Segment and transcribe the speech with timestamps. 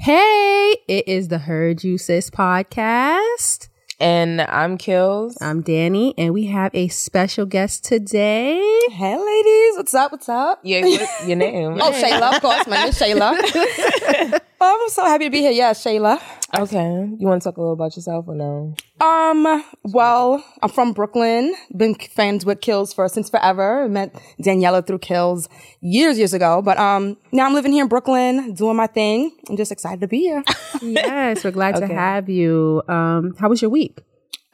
[0.00, 3.68] Hey, it is the Heard You Sis podcast.
[4.00, 5.36] And I'm Kills.
[5.42, 8.60] I'm Danny, and we have a special guest today.
[8.90, 9.76] Hey, ladies.
[9.76, 10.12] What's up?
[10.12, 10.60] What's up?
[10.62, 11.78] Yeah, what- your name.
[11.80, 12.66] Oh, Shayla, of course.
[12.68, 14.40] My name is Shayla.
[14.60, 15.50] oh, I'm so happy to be here.
[15.50, 16.20] Yeah, Shayla.
[16.56, 17.08] Okay.
[17.18, 18.74] You want to talk a little about yourself or no?
[19.00, 21.54] Um, well, I'm from Brooklyn.
[21.76, 23.86] Been fans with Kills for since forever.
[23.88, 25.48] Met Daniela through Kills
[25.80, 26.62] years, years ago.
[26.62, 29.36] But um, now I'm living here in Brooklyn, doing my thing.
[29.48, 30.42] I'm just excited to be here.
[30.82, 32.82] yes, we're glad to have you.
[32.88, 34.00] Um, how was your week?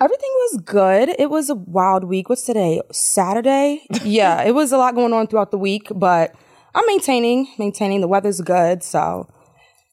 [0.01, 1.15] Everything was good.
[1.19, 2.29] It was a wild week.
[2.29, 2.81] What's today?
[2.91, 3.87] Saturday?
[4.05, 6.35] yeah, it was a lot going on throughout the week, but
[6.75, 8.01] I'm maintaining, maintaining.
[8.01, 9.29] The weather's good, so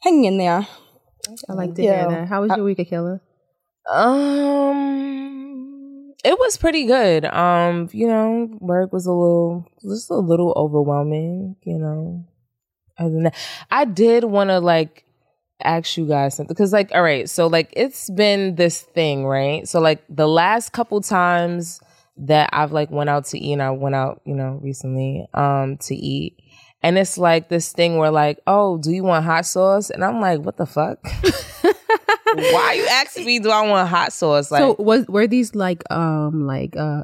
[0.02, 0.68] hanging in there.
[1.50, 2.08] I like to Yeah.
[2.08, 2.28] hear that.
[2.28, 3.22] How was your week, Akela?
[5.12, 7.26] Um, it was pretty good.
[7.26, 11.56] Um, you know, work was a little, just a little overwhelming.
[11.64, 12.26] You know,
[12.98, 13.36] other than that,
[13.70, 15.04] I did want to like
[15.64, 19.68] ask you guys something because, like, all right, so like it's been this thing, right?
[19.68, 21.80] So like the last couple times
[22.18, 25.78] that I've like went out to eat, and I went out, you know, recently, um,
[25.78, 26.38] to eat.
[26.84, 29.90] And it's like this thing where like, oh, do you want hot sauce?
[29.90, 31.00] And I'm like, what the fuck?
[32.34, 33.40] Why are you asking me?
[33.40, 34.52] Do I want hot sauce?
[34.52, 37.04] Like, so was were these like um like uh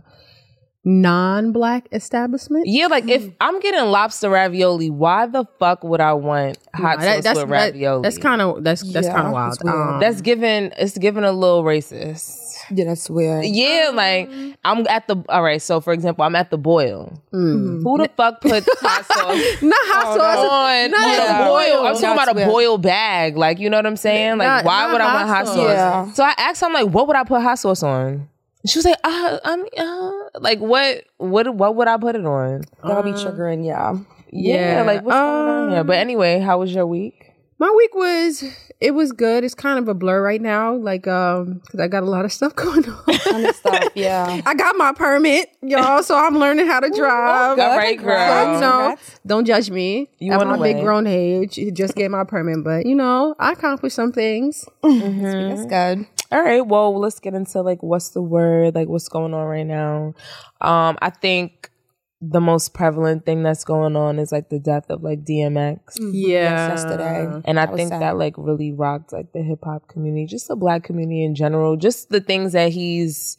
[0.88, 2.66] non-black establishment.
[2.66, 7.16] yeah, like if I'm getting lobster ravioli, why the fuck would I want hot That-
[7.18, 8.02] sauce that's with that- ravioli?
[8.04, 9.52] that's kind of that's that's Yeah, kind of wild.
[9.52, 9.76] that's weird.
[9.76, 10.74] Um, that's given.
[10.78, 12.46] It's given a little racist.
[12.72, 13.46] Yeah, that's weird.
[13.46, 14.30] Yeah, like
[14.66, 15.18] I'm at the.
[15.30, 17.22] All right, so for example, I'm at the boil.
[17.34, 17.84] mm.
[17.84, 20.50] Who the fuck put hot sauce not hot sauce.
[20.52, 21.46] on not yeah.
[21.46, 21.86] a boil?
[21.86, 22.02] I'm boil.
[22.02, 22.48] talking about a weird.
[22.50, 23.38] boil bag.
[23.38, 24.38] Like you know what I'm saying?
[24.38, 25.56] Like Not- why not would I hot want hot sauce.
[25.56, 25.68] sauce?
[25.68, 26.14] Yeah.
[26.14, 28.28] So I asked her, I'm like, what would I put hot sauce on?
[28.66, 32.62] She was like, uh, I'm uh, like, what, what, what would I put it on?
[32.84, 33.98] That'll be triggering, yeah.
[34.32, 35.80] Yeah, Yeah, like what's going on here?
[35.82, 37.24] um, But anyway, how was your week?
[37.60, 38.44] My week was
[38.80, 39.44] it was good.
[39.44, 42.32] It's kind of a blur right now, like um, because I got a lot of
[42.32, 43.04] stuff going on.
[43.18, 44.42] Kind of stuff, yeah.
[44.46, 47.58] I got my permit, y'all, so I'm learning how to drive.
[47.58, 48.54] All right, So, girl.
[48.54, 48.96] you know,
[49.26, 50.08] don't judge me.
[50.20, 53.34] You at on my the big grown age, just get my permit, but you know,
[53.40, 54.64] I accomplished some things.
[54.84, 56.06] That's good.
[56.32, 59.66] All right, well, let's get into like what's the word, like what's going on right
[59.66, 60.14] now.
[60.62, 61.72] Um, I think
[62.20, 65.80] the most prevalent thing that's going on is like the death of like DMX.
[66.12, 67.42] Yeah, yesterday.
[67.46, 68.02] And I That think sad.
[68.02, 71.78] that like really rocked like the hip hop community, just the black community in general,
[71.78, 73.38] just the things that he's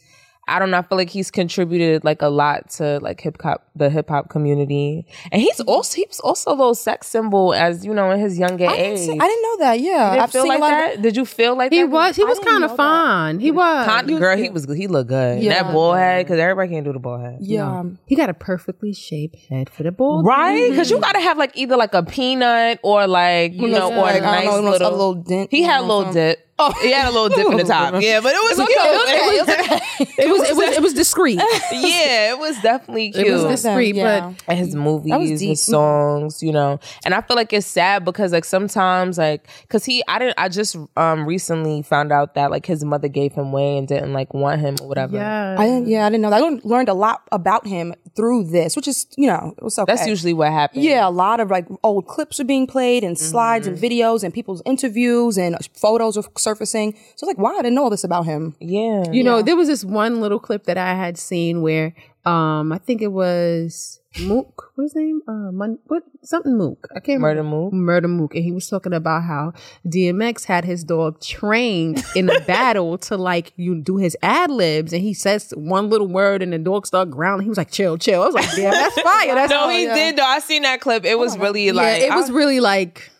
[0.48, 3.68] I don't know, I feel like he's contributed like a lot to like hip hop
[3.76, 5.06] the hip hop community.
[5.30, 5.68] And he's mm-hmm.
[5.68, 8.98] also he's also a little sex symbol as, you know, in his younger I age.
[8.98, 10.10] see- I didn't know that, yeah.
[10.10, 10.96] Didn't I've feel like that?
[10.96, 11.90] of Did you feel like He that?
[11.90, 13.38] was he I was kind of fun.
[13.40, 13.86] He was.
[13.86, 15.42] Con- girl, he was he looked good.
[15.42, 15.62] Yeah.
[15.62, 17.38] that ball head, because everybody can't do the ball head.
[17.40, 17.84] Yeah.
[18.06, 20.22] he got a perfectly shaped head for the ball.
[20.22, 20.70] Right?
[20.70, 24.16] Because you gotta have like either like a peanut or like, you know, or a
[24.16, 25.50] I nice know, little, a little dent.
[25.50, 26.47] He had a little dip.
[26.60, 27.94] Oh, he had a little dip in the top.
[28.02, 28.58] Yeah, but it was.
[28.58, 29.80] It was okay.
[30.18, 31.36] It was it was it was discreet.
[31.72, 33.26] yeah, it was definitely cute.
[33.26, 34.30] It was discreet, Yeah.
[34.32, 36.80] but and his movies, his songs, you know.
[37.04, 40.48] And I feel like it's sad because like sometimes like cuz he I didn't I
[40.48, 44.34] just um recently found out that like his mother gave him away and didn't like
[44.34, 45.16] want him or whatever.
[45.16, 46.36] yeah, I didn't, yeah, I didn't know that.
[46.36, 49.78] I learned- learned a lot about him through this, which is, you know, it was
[49.78, 49.92] okay.
[49.94, 50.84] That's usually what happens.
[50.84, 53.84] Yeah, a lot of like old clips are being played and slides and Mm-hmm.
[53.84, 56.92] videos and people's interviews and photos are surfacing.
[57.16, 58.54] So I was like, wow, I didn't know all this about him.
[58.60, 59.04] Yeah.
[59.10, 61.94] You know, there was this one little clip that I had seen where
[62.24, 64.72] um I think it was Mook.
[64.74, 65.20] What's his name?
[65.28, 66.88] Uh, Mon- what something Mook.
[66.96, 67.56] I can't Murder remember.
[67.64, 67.72] Mook?
[67.74, 69.52] Murder Mook, and he was talking about how
[69.86, 74.92] DMX had his dog trained in a battle to like you do his ad libs,
[74.92, 77.42] and he says one little word, and the dog start growling.
[77.44, 80.16] He was like, "Chill, chill." I was like, "Damn, that's fire." That's No, he did
[80.16, 80.24] though.
[80.24, 81.04] I seen that clip.
[81.04, 83.10] It was really yeah, like it was I- really like.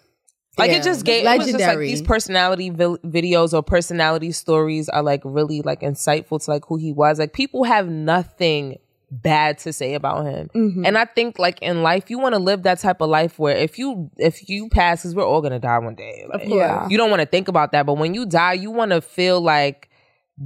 [0.58, 4.32] Like yeah, it just gave it was just like these personality vil- videos or personality
[4.32, 7.18] stories are like really like insightful to like who he was.
[7.18, 8.78] Like people have nothing
[9.10, 10.50] bad to say about him.
[10.54, 10.84] Mm-hmm.
[10.84, 13.56] And I think like in life you want to live that type of life where
[13.56, 16.26] if you if you pass cuz we're all going to die one day.
[16.28, 16.86] Like, Yeah.
[16.88, 19.40] You don't want to think about that, but when you die you want to feel
[19.40, 19.87] like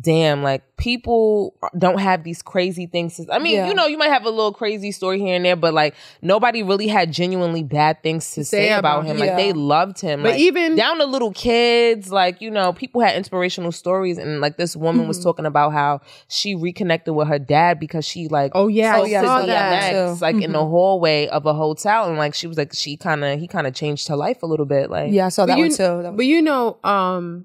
[0.01, 3.69] damn like people don't have these crazy things to, i mean Yeah.
[3.69, 6.63] you know you might have a little crazy story here and there but like nobody
[6.63, 9.19] really had genuinely bad things to say, Say about him him.
[9.27, 13.03] like they loved him But like, even- down to little kids like you know people
[13.03, 17.39] had inspirational stories and like this woman was talking about how she reconnected with her
[17.39, 19.47] dad because she like Oh yeah, I yeah, saw that.
[19.47, 19.93] yeah.
[19.93, 23.25] DMX like in the hallway of a hotel and like she was like she kind
[23.25, 25.59] of he kind of changed her life a little bit like Yeah, I saw that
[25.59, 25.77] one too.
[26.03, 27.45] That But you know, um,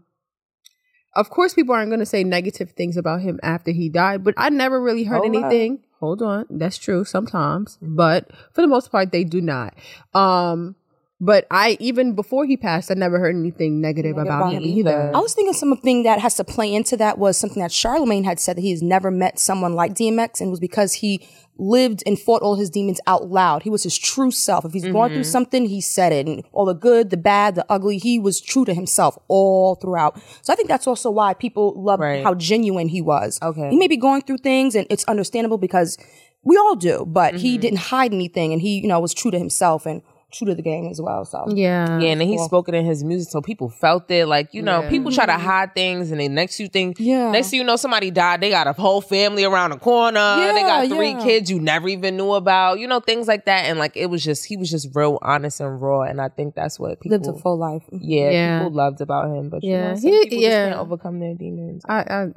[1.17, 4.23] of course, people aren't going to say negative things about him after he died.
[4.23, 5.43] But I never really heard Hold on.
[5.43, 5.79] anything.
[5.99, 9.73] Hold on, that's true sometimes, but for the most part, they do not.
[10.13, 10.75] Um,
[11.19, 15.11] But I even before he passed, I never heard anything negative about, him either.
[15.15, 18.39] I was thinking something that has to play into that was something that Charlemagne had
[18.39, 21.27] said that he has never met someone like DMX, and it was because he
[21.57, 23.63] lived and fought all his demons out loud.
[23.63, 24.63] He was his true self.
[24.63, 25.23] If he's going through mm-hmm.
[25.23, 27.97] something, he said it, and all the good, the bad, the ugly.
[27.97, 30.21] He was true to himself all throughout.
[30.43, 32.23] So I think that's also why people love Right.
[32.23, 33.39] how genuine he was.
[33.41, 33.71] Okay.
[33.71, 35.97] he may be going through things, and it's understandable because
[36.43, 37.05] we all do.
[37.07, 37.61] But he mm-hmm.
[37.61, 40.61] didn't hide anything, and he, you know, was true to himself and true to the
[40.61, 41.23] game as well.
[41.23, 41.99] So yeah.
[41.99, 44.25] Yeah, and then he spoke it in his music, so people felt it.
[44.27, 44.89] Like you know, Yeah.
[44.89, 47.31] people try to hide things, and then next you think, Yeah.
[47.31, 48.41] next thing you know, somebody died.
[48.41, 50.19] They got a whole family around the corner.
[50.19, 51.23] Yeah, they got three yeah.
[51.23, 52.79] kids you never even knew about.
[52.79, 53.65] You know, things like that.
[53.65, 56.01] And like it was just, he was just real honest and raw.
[56.01, 57.83] And I think that's what people lived a full life.
[57.91, 58.59] Yeah, Yeah.
[58.59, 59.49] people loved about him.
[59.49, 59.69] But Yeah.
[59.71, 60.49] you know, some He- people yeah.
[60.49, 61.83] just can't overcome their demons.
[61.87, 62.27] I, I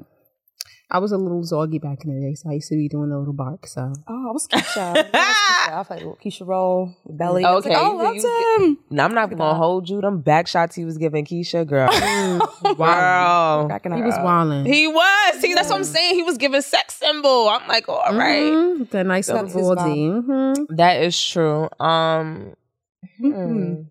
[0.93, 3.13] I was a little zoggy back in the day, so I used to be doing
[3.13, 3.67] a little bark.
[3.67, 4.77] So Oh, I was Keisha.
[4.79, 5.73] I was Keisha.
[5.73, 7.45] I was like Keisha Roll, Belly.
[7.45, 8.79] I was like, Okay, oh, you- him.
[8.91, 10.01] Now, I'm not gonna hold you.
[10.01, 11.89] Them back shots he was giving Keisha, girl.
[12.79, 14.25] wow, he was up.
[14.25, 14.65] wilding.
[14.67, 15.41] He was.
[15.41, 16.15] See, that's what I'm saying.
[16.17, 17.49] He was giving sex symbol.
[17.49, 18.43] I'm like, all right.
[18.53, 18.91] Mhm.
[18.91, 20.09] The nice little That's his body.
[20.11, 21.69] hmm That is true.
[21.79, 22.55] Um,
[23.21, 23.33] Mm-hmm.
[23.33, 23.83] hmm,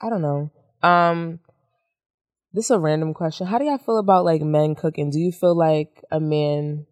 [0.00, 0.50] I don't know.
[0.82, 1.40] Um,
[2.56, 3.46] this is a random question.
[3.46, 5.10] How do y'all feel about like men cooking?
[5.10, 6.86] Do you feel like a man?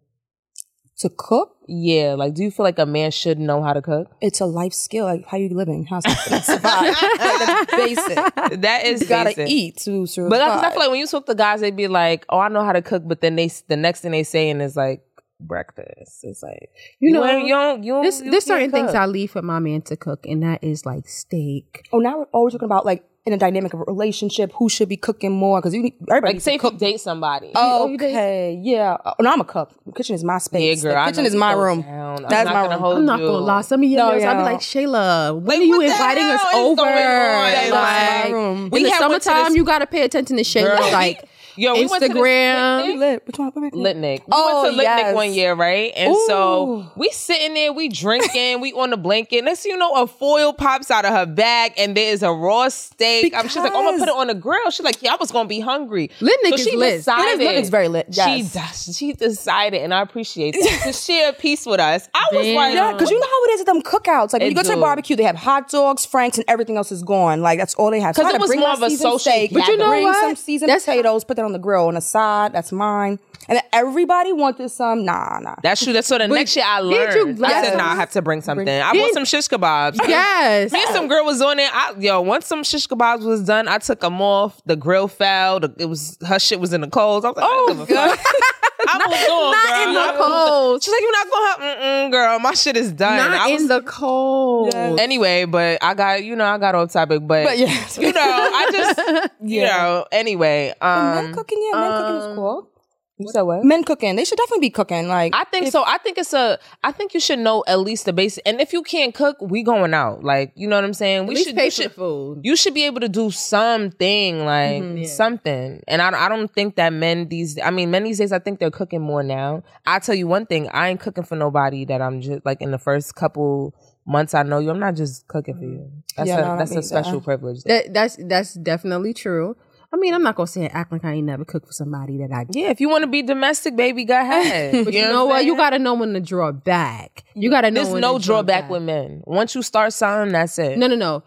[0.99, 4.07] To cook, Yeah, like do you feel like a man should know how to cook?
[4.21, 5.03] it's a life skill.
[5.03, 5.83] Like, how you living?
[5.85, 6.05] How's
[6.45, 6.63] survive?
[6.63, 8.15] like, that's basic.
[8.61, 9.49] That is You gotta basic.
[9.49, 10.29] eat to survive.
[10.29, 12.47] But I, I feel like when you talk to guys, they be like, "Oh, I
[12.47, 15.04] know how to cook," but then they the next thing they saying is like
[15.39, 16.19] breakfast.
[16.23, 18.93] It's like You know, ain't- you don't, you don't, There's, you there's can't certain things.
[18.93, 21.87] I leave for my man to cook, and that is like steak.
[21.93, 24.69] oh, now we're oh, always talking about like in a dynamic of a relationship, who
[24.69, 25.59] should be cooking more?
[25.59, 26.77] Because you need everybody like say to if cook.
[26.77, 27.51] date somebody.
[27.55, 28.97] Oh, okay, yeah.
[29.03, 29.71] Oh, no, I'm a cook.
[29.83, 30.61] The kitchen is my space.
[30.61, 30.83] yeah, space.
[30.83, 31.05] girl.
[31.05, 31.81] the kitchen is my room.
[31.81, 32.25] down.
[32.29, 32.79] That's my gonna room.
[32.81, 33.61] hold I'm not gonna lie.
[33.61, 36.45] Some of you No, girls, I'll be like, Shayla, when Like, are you inviting us
[36.53, 36.75] over?
[36.75, 38.57] going Like, my room.
[38.65, 40.77] in We the had went summertime, this- you gotta pay attention to Shayla.
[40.77, 42.81] Girl, like Yo, we went to this Instagram.
[42.83, 42.99] picnic.
[42.99, 43.27] Lit.
[43.27, 43.51] Which one?
[43.55, 43.73] Which?
[43.73, 44.19] Litnick.
[44.19, 45.15] We Oh, went to Litnick yes.
[45.15, 45.91] one year, right?
[45.95, 46.23] And Ooh.
[46.27, 49.43] so we sitting there, we drinking, we on the blanket.
[49.43, 52.31] Next thing you know, a foil pops out of her bag and there is a
[52.31, 53.33] raw steak.
[53.35, 54.69] I'm, she's like, oh, I'm gonna put it on the grill.
[54.71, 56.09] She's like, yeah, I was gonna be hungry.
[56.19, 56.97] Litnick so is she lit.
[56.97, 57.39] decided.
[57.39, 58.53] It is- Litnick's very lit, She yes.
[58.53, 58.97] does.
[58.97, 62.09] She decided, and I appreciate that to share a piece with us.
[62.13, 62.55] I was Damn.
[62.55, 64.33] like, Yeah, because you know how it is at them cookouts.
[64.33, 66.75] Like when It you go to a barbecue, they have hot dogs, franks, and everything
[66.77, 67.41] else is gone.
[67.41, 68.15] Like that's all they have.
[68.15, 69.87] So 'Cause I it to was bring more of a social steak, But you know
[69.89, 70.19] bring what?
[70.19, 72.53] some seasoned That's- potatoes, put that on the grill on the side.
[72.53, 73.19] That's mine.
[73.47, 75.05] And everybody wanted some.
[75.05, 75.55] Nah, nah.
[75.61, 75.93] That's true.
[75.93, 77.45] That's so the next year I didn't you learned.
[77.45, 78.67] I said, nah, I have to bring something.
[78.67, 79.97] I bought Didn't- some shish kebabs.
[80.07, 81.69] yes, Me and some girl was on it.
[81.71, 84.59] I, yo, once some shish kebabs was done, I took them off.
[84.65, 85.59] The grill fell.
[85.59, 87.23] The, it was her shit was in the coals.
[87.23, 88.17] I was like, oh god,
[88.87, 89.87] I not girl.
[89.87, 90.83] in the cold.
[90.83, 92.39] She's like, you're not going to have, mm-mm, girl.
[92.39, 93.19] My shit is done.
[93.19, 94.73] I not was- in the cold.
[94.75, 97.97] Anyway, but I got, you know, I got off topic, but, But yes.
[97.97, 100.73] you know, I just, you know, anyway.
[100.81, 102.69] Um, cooking, yeah, men cooking is cool.
[103.17, 103.63] You said what?
[103.63, 105.07] Men cooking, they should definitely be cooking.
[105.07, 105.83] Like I think so.
[105.85, 106.59] I think it's a.
[106.83, 108.43] I think you should know at least the basic.
[108.45, 110.23] And if you can't cook, we going out.
[110.23, 111.27] Like you know what I'm saying.
[111.27, 111.55] We At least should.
[111.55, 112.39] pay You for should, food.
[112.43, 115.81] you should be able to do something like something.
[115.87, 117.57] And I, I don't think that men these.
[117.61, 118.31] I mean, men these days.
[118.31, 119.63] I think they're cooking more now.
[119.85, 120.69] I tell you one thing.
[120.69, 123.73] I ain't cooking for nobody that I'm just like in the first couple
[124.05, 124.69] months I know you.
[124.69, 125.91] I'm not just cooking for you.
[126.17, 127.63] That's Yeah, a no, that's I a mean, special uh, privilege.
[127.63, 129.55] That, that's that's definitely true.
[129.95, 132.31] I mean, I'm not gonna say act like I ain't never cooked for somebody that
[132.33, 132.45] I.
[132.51, 134.73] yeah, if you want to be domestic, baby, go ahead.
[134.85, 135.45] But you, know I'm what?
[135.45, 137.23] You got to know when to draw back.
[137.33, 137.81] You got to know.
[137.81, 138.71] There's when no to draw drawback back.
[138.71, 139.21] with men.
[139.25, 140.77] Once you start something, that's it.
[140.77, 141.23] No, no, no.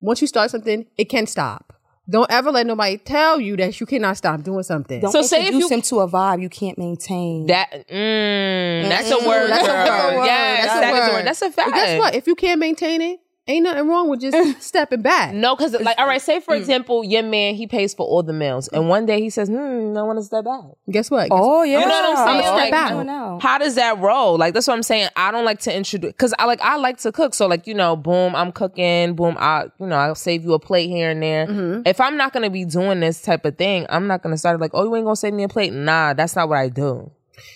[0.00, 1.72] Once you start something, it can stop.
[2.08, 5.00] Don't ever let nobody tell you that you cannot stop doing something.
[5.00, 7.46] don't So say if you- him to a vibe you can't maintain.
[7.46, 9.50] That mm, that's a word.
[9.50, 10.24] That's a word.
[10.26, 11.26] Yes, That's a that is word.
[11.26, 11.70] That's a fact.
[11.70, 12.14] But guess what?
[12.14, 15.32] If you can't maintain it, ain't nothing wrong with just stepping back.
[15.34, 16.42] No, because like, all right, say Mm.
[16.42, 19.48] for example, your man he pays for all the meals, and one day he says,
[19.48, 21.28] "Hmm, I want to step back." Guess what?
[21.30, 22.28] oh yeah, You know what I'm saying?
[22.28, 22.86] I'ma step Like, out.
[22.86, 23.38] I don't know.
[23.40, 24.36] How does that roll?
[24.36, 25.08] Like that's what I'm saying.
[25.16, 27.34] I don't like to introduce because I like I like to cook.
[27.34, 29.14] So like you know, boom, I'm cooking.
[29.14, 31.46] Boom, I you know I'll save you a plate here and there.
[31.46, 31.82] Mm-hmm.
[31.86, 34.72] If I'm not gonna be doing this type of thing, I'm not gonna start like,
[34.74, 35.72] oh, you ain't gonna save me a plate.
[35.72, 37.10] Nah, that's not what I do.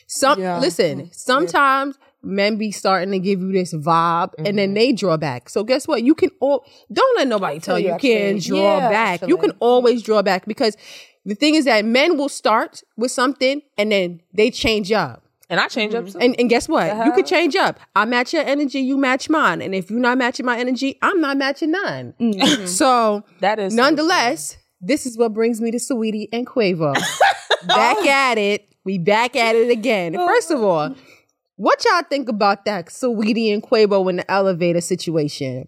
[0.06, 0.58] Some Yeah.
[0.60, 1.10] listen.
[1.12, 4.56] Sometimes men be starting to give you this vibe, and Mm-hmm.
[4.56, 5.48] then they draw back.
[5.48, 6.02] So guess what?
[6.02, 8.58] You can all don't let nobody tell you you, you can actually.
[8.60, 9.28] draw Yeah, back.
[9.28, 10.76] You can always draw back because
[11.24, 15.22] the thing is that men will start with something and then they change up.
[15.50, 16.06] And I change up.
[16.08, 16.18] too.
[16.18, 16.88] And, and guess what?
[16.90, 17.04] Uh-huh.
[17.06, 17.80] You could change up.
[17.96, 19.60] I match your energy, you match mine.
[19.60, 22.14] And if you're not matching my energy, I'm not matching none.
[22.68, 26.94] So That is so nonetheless, this is what brings me to Saweetie and Quavo.
[27.66, 28.66] back at it.
[28.84, 30.14] We back at it again.
[30.14, 30.94] First of all,
[31.60, 35.66] what y'all think about that Saweetie and Quavo in the elevator situation?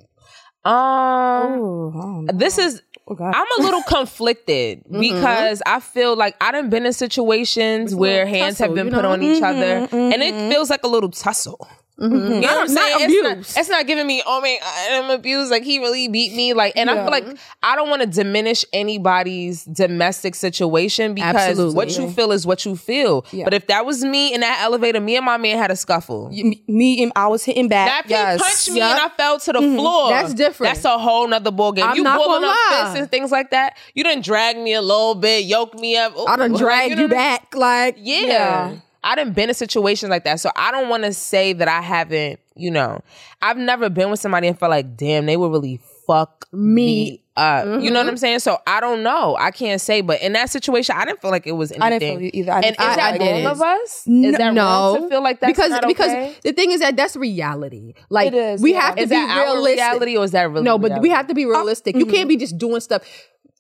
[0.65, 3.25] Um, Ooh, oh, this is okay.
[3.25, 5.01] I'm a little conflicted Mm-hmm.
[5.01, 9.11] because I feel like I done been in situations where hands have been put know?
[9.13, 11.69] on each other, Mm-hmm, and it feels like a little tussle.
[12.01, 12.15] Mm-hmm.
[12.15, 12.91] You know what I'm saying?
[12.91, 14.59] not it's, not, it's not giving me, oh man,
[14.91, 15.51] I'm abused.
[15.51, 16.53] Like he really beat me.
[16.55, 17.03] Like, and I Yeah.
[17.05, 21.75] feel like I don't want to diminish anybody's domestic situation because Absolutely.
[21.75, 23.27] what you feel is what you feel.
[23.31, 23.45] Yeah.
[23.45, 26.29] But if that was me in that elevator, me and my man had a scuffle.
[26.33, 27.89] You- me and I was hitting back.
[27.89, 28.41] That yes.
[28.41, 29.77] he punched me and I fell to the mm-hmm.
[29.77, 30.11] floor.
[30.11, 30.75] That's different.
[30.75, 31.87] That's a whole nother ball game.
[31.87, 33.77] I'm you not pulling up fists and things like that.
[33.95, 36.15] You didn't drag me a little bit, yoke me up.
[36.27, 37.55] I done Like, dragged know you back.
[37.55, 38.23] Like, Yeah.
[38.23, 38.77] Yeah.
[39.05, 40.41] I done been in situations like that.
[40.41, 43.01] So I don't want to say that I haven't, you know,
[43.41, 47.65] I've never been with somebody and felt like, damn, they would really fuck me, up.
[47.65, 48.09] You know what mm-hmm.
[48.11, 48.39] I'm saying?
[48.41, 49.37] So I don't know.
[49.39, 51.87] I can't say, but in that situation, I didn't feel like it was anything.
[51.87, 52.53] I didn't feel either.
[52.53, 53.47] I and didn't is feel I- that I like wrong it.
[53.47, 54.05] of us?
[54.07, 56.37] N- is that no, wrong to feel like that's because not because okay?
[56.43, 57.95] the thing is that that's reality.
[58.11, 58.81] Like It is, we yeah.
[58.81, 59.77] have to Is be that our realistic.
[59.79, 61.97] reality or is that really no, but we have to be uh, realistic.
[61.97, 62.29] You can't mm-hmm.
[62.29, 63.03] be just doing stuff.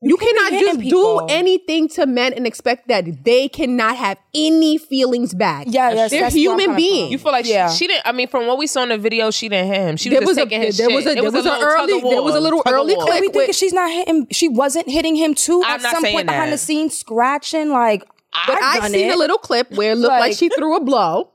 [0.04, 1.20] You, can't cannot just people.
[1.20, 5.66] do anything to men and expect that they cannot have any feelings back.
[5.70, 7.12] Yeah, yes, they're that's human beings.
[7.12, 7.70] You feel like Yeah.
[7.70, 8.04] she, she didn't.
[8.06, 9.96] I mean, from what we saw in the video, she didn't hit him.
[9.96, 10.96] She was There just a- taking his there shit.
[10.96, 13.04] was a- It there was a little early- tug there was a little early war.
[13.04, 14.26] clip And we think that she's not hitting.
[14.32, 15.62] She wasn't hitting him too.
[15.64, 18.02] I'm at not some saying point behind the scenes, scratching like.
[18.46, 19.14] But I done seen it.
[19.14, 21.30] a little clip where it looked like, Like- she threw a blow,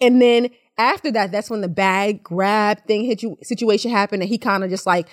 [0.00, 4.28] and then after that, that's when the bag grab thing hit you situation happened, and
[4.28, 5.08] he kind of just like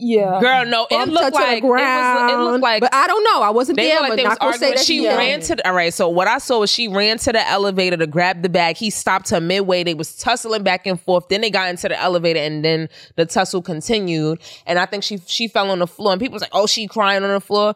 [0.00, 2.30] Yeah, Girl, no, it looked like ground.
[2.30, 3.42] it, was, it looked like but I don't know.
[3.42, 4.00] I wasn't there.
[4.00, 4.74] like but they was arguing.
[4.74, 5.16] that She yeah.
[5.16, 5.92] ran to the, all right.
[5.92, 8.76] So what I saw was she ran to the elevator to grab the bag.
[8.76, 9.82] He stopped her midway.
[9.82, 11.28] They was tussling back and forth.
[11.28, 14.40] Then they got into the elevator, and then the tussle continued.
[14.66, 16.86] And I think she she fell on the floor, and people was like, "Oh, she
[16.86, 17.74] crying on the floor."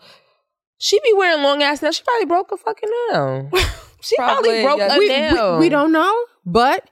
[0.79, 1.97] She be wearing long ass nails.
[1.97, 3.51] She probably broke a fucking nail.
[4.03, 4.97] She probably, Probably, broke yeah.
[4.97, 5.53] a we, nail.
[5.55, 6.91] we, we don't know, but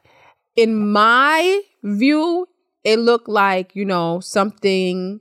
[0.54, 2.46] in my view,
[2.84, 5.20] it looked like you know something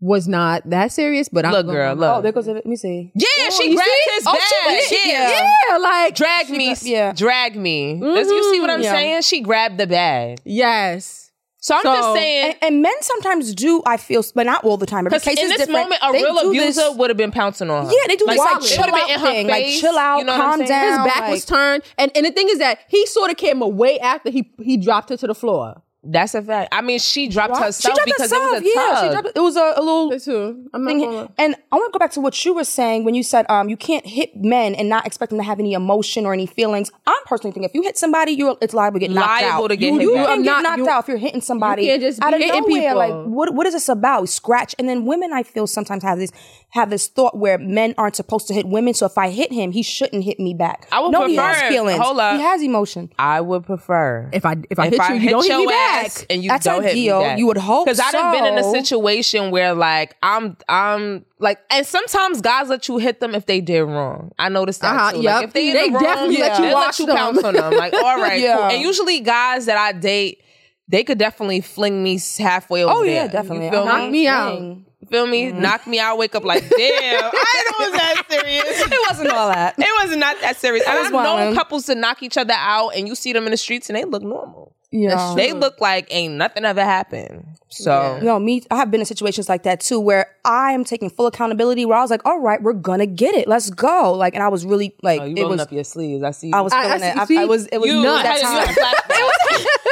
[0.00, 1.28] was not that serious.
[1.28, 2.16] But I'm Look, gonna- girl, oh, look.
[2.16, 2.48] Oh, there goes.
[2.48, 2.54] it.
[2.54, 3.12] Let me see.
[3.14, 4.10] yeah, she grabbed see?
[4.14, 4.80] his Oh, bag.
[4.88, 5.48] she- she- yeah.
[5.70, 7.12] yeah, like Drag me, yeah.
[7.12, 8.00] drag me.
[8.00, 8.84] Does You see what I'm mm-hmm.
[8.84, 8.92] Yeah.
[8.92, 9.22] saying?
[9.22, 10.38] She grabbed the bag.
[10.44, 11.20] yes.
[11.64, 13.80] So I'm So- just saying, And, and men sometimes do.
[13.86, 15.04] I feel, but not all the time.
[15.04, 17.92] Because case in this moment, a real do abuser would have been pouncing on her.
[17.92, 19.46] Yeah, they do like, this like chill out in her thing.
[19.46, 20.98] Like chill out, you know calm down.
[21.04, 23.62] His back like- was turned, and and the thing is that he sort of came
[23.62, 25.80] away after he he dropped her to the floor.
[26.04, 26.70] That's a fact.
[26.74, 29.04] I mean, she dropped She herself dropped because herself, it was a yeah, tug.
[29.04, 30.68] she dropped, it was a, a little That's who.
[30.74, 31.00] I'm not thing.
[31.00, 31.32] gonna.
[31.38, 33.68] And I want to go back to what you were saying when you said um,
[33.68, 36.90] you can't hit men and not expect them to have any emotion or any feelings.
[37.06, 39.68] I'm personally think if you hit somebody, you're it's liable to get knocked Liable out.
[39.68, 41.40] to get you, hit you can I'm get not- knocked you- out if you're hitting
[41.40, 42.82] somebody can't just be out of hitting nowhere.
[42.82, 42.96] people.
[42.96, 44.28] Like what what is this about?
[44.28, 44.74] Scratch.
[44.80, 46.32] And then women, I feel sometimes have this
[46.70, 48.92] have this thought where men aren't supposed to hit women.
[48.94, 50.88] So if I hit him, he shouldn't hit me back.
[50.90, 52.00] I would no, he has feelings.
[52.00, 52.36] hold up.
[52.36, 53.12] he has emotion.
[53.20, 55.91] I would prefer If I if I hit you, you don't hit me back.
[55.92, 57.18] Ass and you That's don't ideal.
[57.20, 57.38] hit me back.
[57.38, 61.86] You would hope Because I've been in a situation where like I'm I'm like, and
[61.86, 64.32] sometimes guys let you hit them if they did wrong.
[64.38, 65.22] I noticed that Uh-huh, too.
[65.22, 65.34] yep.
[65.36, 67.16] Like if they, They the wrong, definitely let you watch you them.
[67.16, 67.72] pounce on them.
[67.74, 68.56] Like all right, Yeah.
[68.56, 68.64] cool.
[68.66, 70.40] And usually guys that I date.
[70.88, 73.14] They could definitely fling me halfway over Oh there.
[73.14, 73.70] yeah, You definitely.
[73.70, 73.96] feel Uh-huh.
[73.98, 74.02] me?
[74.02, 74.58] Knock me out.
[74.58, 74.86] Dang.
[75.10, 75.46] Feel me?
[75.46, 75.60] Mm-hmm.
[75.62, 76.18] Knock me out.
[76.18, 76.76] Wake up like, damn.
[76.78, 78.80] I didn't know it was that serious.
[78.82, 79.74] It wasn't all that.
[79.78, 80.84] It was not that serious.
[80.86, 83.88] I've known couples to knock each other out, and you see them in the streets,
[83.88, 84.74] and they look normal.
[84.92, 85.32] Yeah.
[85.36, 87.46] They look like ain't nothing ever happened.
[87.70, 91.08] So No, me, I have been in situations like that too, where I am taking
[91.08, 91.86] full accountability.
[91.86, 93.48] Where I was like, "All right, we're gonna get it.
[93.48, 95.84] Let's go!" Like, and I was really like, oh, you it rolling was, up your
[95.84, 96.22] sleeves.
[96.22, 96.48] I see.
[96.48, 96.54] You.
[96.54, 97.16] I was I- I feeling see- it.
[97.16, 98.94] I, see, I was, it was you, nuts had- that you time.
[99.18, 99.66] It was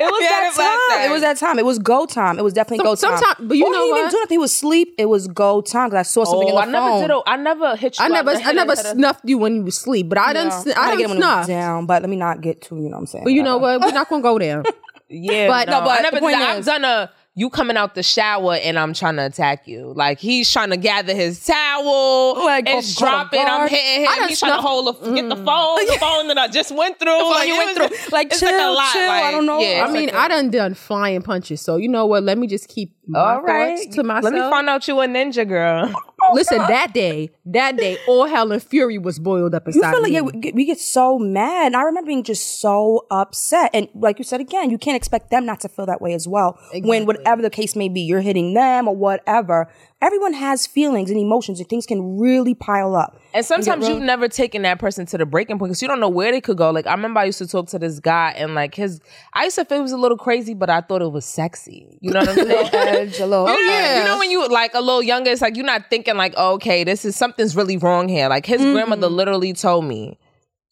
[0.00, 0.78] That it was like time.
[0.88, 1.06] that.
[1.06, 1.58] It was that time.
[1.58, 2.38] It was go time.
[2.38, 3.18] It was definitely go time.
[3.18, 3.98] sometime- but you Or know he didn't what?
[3.98, 4.34] even do nothing.
[4.34, 4.94] He was asleep.
[4.98, 7.10] It was go time because I saw something Oh, in the I never did.
[7.10, 8.04] A, I never hit you.
[8.04, 10.58] I never I never the- snuffed you when you was asleep, but I done Yeah.
[10.60, 11.48] sn- gotta I get done him when he was snuffed.
[11.48, 12.76] down, but let me not get too.
[12.76, 13.24] You know what I'm saying?
[13.24, 13.80] But you know what?
[13.82, 14.62] We're not gonna go there.
[15.12, 16.20] Yeah, But- no, but I the never.
[16.20, 16.50] point did that.
[16.50, 17.10] I've is- done a.
[17.36, 19.92] You coming out the shower and I'm trying to attack you.
[19.94, 23.44] Like he's trying to gather his towel, Like, it's go- go to dropping.
[23.46, 24.28] I'm hitting him.
[24.28, 25.44] He's trying to hold the, get the mm.
[25.44, 27.30] phone, the phone that I just went through.
[27.30, 28.12] Like, you went through.
[28.12, 28.92] Like, chill, like a lot.
[28.92, 29.60] chill, I don't know.
[29.60, 31.60] Yeah, I mean, like I done done flying punches.
[31.60, 32.24] So you know what?
[32.24, 33.90] Let me just keep my all right.
[33.92, 34.24] to myself.
[34.24, 35.92] Let me find out you a ninja girl.
[36.30, 39.90] Oh, Listen, that day, that day, all hell and fury was boiled up You inside
[39.92, 40.14] feel like me.
[40.14, 41.66] yeah, we get, we get so mad.
[41.66, 43.70] And I remember being just so upset.
[43.74, 46.26] And like you said again, you can't expect them not to feel that way as
[46.28, 46.58] well.
[46.82, 49.68] When whatever the case may be, you're hitting them or whatever.
[50.02, 53.20] Everyone has feelings and emotions, and things can really pile up.
[53.34, 56.00] And sometimes real- you've never taken that person to the breaking point because you don't
[56.00, 56.70] know where they could go.
[56.70, 59.00] Like I remember I used to talk to this guy and like his,
[59.34, 61.98] I used to feel he was a little crazy, but I thought it was sexy.
[62.00, 62.70] You know what I'm saying?
[62.72, 63.46] Edge, a little.
[63.46, 63.98] You know, yeah.
[63.98, 66.84] you know when you like a little younger, it's like you're not thinking like, okay,
[66.84, 68.28] this is something's really wrong here.
[68.28, 69.16] Like his grandmother mm-hmm.
[69.16, 70.18] literally told me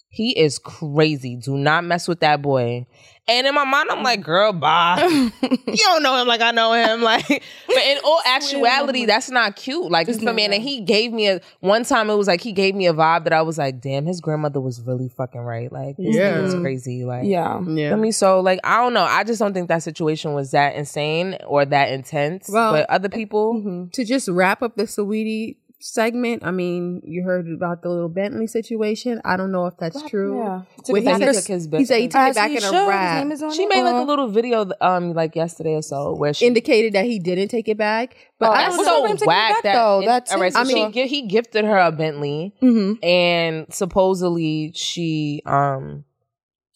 [0.08, 1.36] He is crazy.
[1.36, 2.86] Do not mess with that boy.
[3.28, 5.06] And in my mind, I'm like, girl, bye.
[5.42, 7.02] you don't know him like I know him.
[7.02, 7.26] Like,
[7.66, 9.90] but in all actuality, that's not cute.
[9.90, 10.44] Like, you feel me?
[10.46, 12.08] And he gave me a one time.
[12.08, 14.62] It was like he gave me a vibe that I was like, damn, his grandmother
[14.62, 15.70] was really fucking right.
[15.70, 16.38] Like, this Yeah.
[16.38, 17.04] yeah, is crazy.
[17.04, 17.60] Like, Yeah.
[17.66, 17.92] Yeah.
[17.92, 19.04] I mean, so like I don't know.
[19.04, 22.48] I just don't think that situation was that insane or that intense.
[22.48, 23.88] Well, but other uh, people, mm-hmm.
[23.90, 28.46] to just wrap up the Saweetie segment, I mean, you heard about the little Bentley
[28.46, 29.20] situation.
[29.24, 30.38] I don't know if that's true.
[30.38, 30.62] Yeah.
[30.88, 32.12] When back- he, he took his he said he business.
[32.12, 32.74] took it back in should.
[32.74, 33.18] a His rap.
[33.24, 33.68] name is on she it.
[33.68, 37.18] made like a little video um like yesterday or so where she indicated that he
[37.18, 38.16] didn't take it back.
[38.38, 38.92] But Oh, I That's don't know.
[38.92, 40.00] wrong so him taking whack that though?
[40.02, 40.52] it- That's all right.
[40.52, 43.04] So his- she gi- he gifted her a Bentley, Mm-hmm.
[43.04, 46.04] and supposedly she um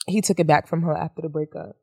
[0.06, 1.76] he took it back from her after the breakup.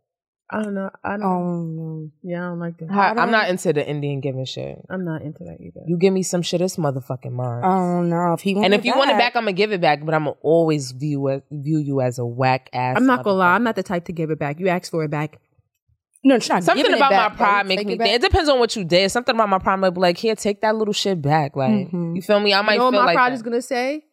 [0.51, 0.89] I don't know.
[1.03, 1.75] I don't.
[1.75, 2.11] No.
[2.23, 2.89] Yeah, I don't like that.
[2.89, 4.79] I, am not into the Indian giving shit.
[4.89, 5.81] I'm not into that either.
[5.85, 7.63] You give me some shit, it's motherfucking mine.
[7.63, 8.33] Oh no.
[8.33, 10.03] If he and if you want it back, I'm gonna give it back.
[10.03, 12.97] But I'm gonna always view it, view you as a whack ass.
[12.97, 13.53] I'm not gonna lie.
[13.53, 14.59] I'm not the type to give it back.
[14.59, 15.39] You ask for it back.
[16.23, 18.15] no, she's not Something giving it about back, my pride make me it think.
[18.15, 19.11] It depends on what you did.
[19.11, 21.55] Something about my pride might be like, here, take that little shit back.
[21.55, 22.15] Like, Mhm.
[22.15, 22.53] you feel me?
[22.55, 23.35] I might you know what my like pride that.
[23.35, 24.03] is gonna say?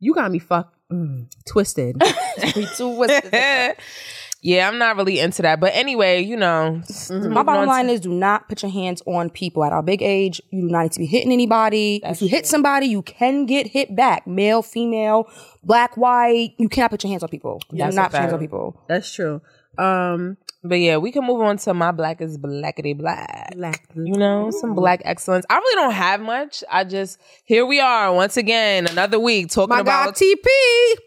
[0.00, 1.96] You got me fucked mm, twisted.
[2.56, 3.06] Me too.
[4.44, 5.58] Yeah, I'm not really into that.
[5.58, 9.64] But anyway, you know, My bottom line is do not put your hands on people
[9.64, 10.42] at our big age.
[10.50, 12.02] You do not need to be hitting anybody.
[12.04, 14.26] if you hit somebody, you can get hit back.
[14.26, 15.30] Male, female,
[15.62, 16.52] black, white.
[16.58, 17.58] You cannot put your hands on people.
[17.70, 18.82] You That's do not put your hands on people.
[18.86, 19.40] That's true.
[19.78, 23.54] Um, but yeah, we can move on to my black is blackity black.
[23.54, 23.86] black.
[23.94, 25.44] You know, some black excellence.
[25.50, 26.64] I really don't have much.
[26.70, 30.46] I just here we are once again, another week talking My God, about TP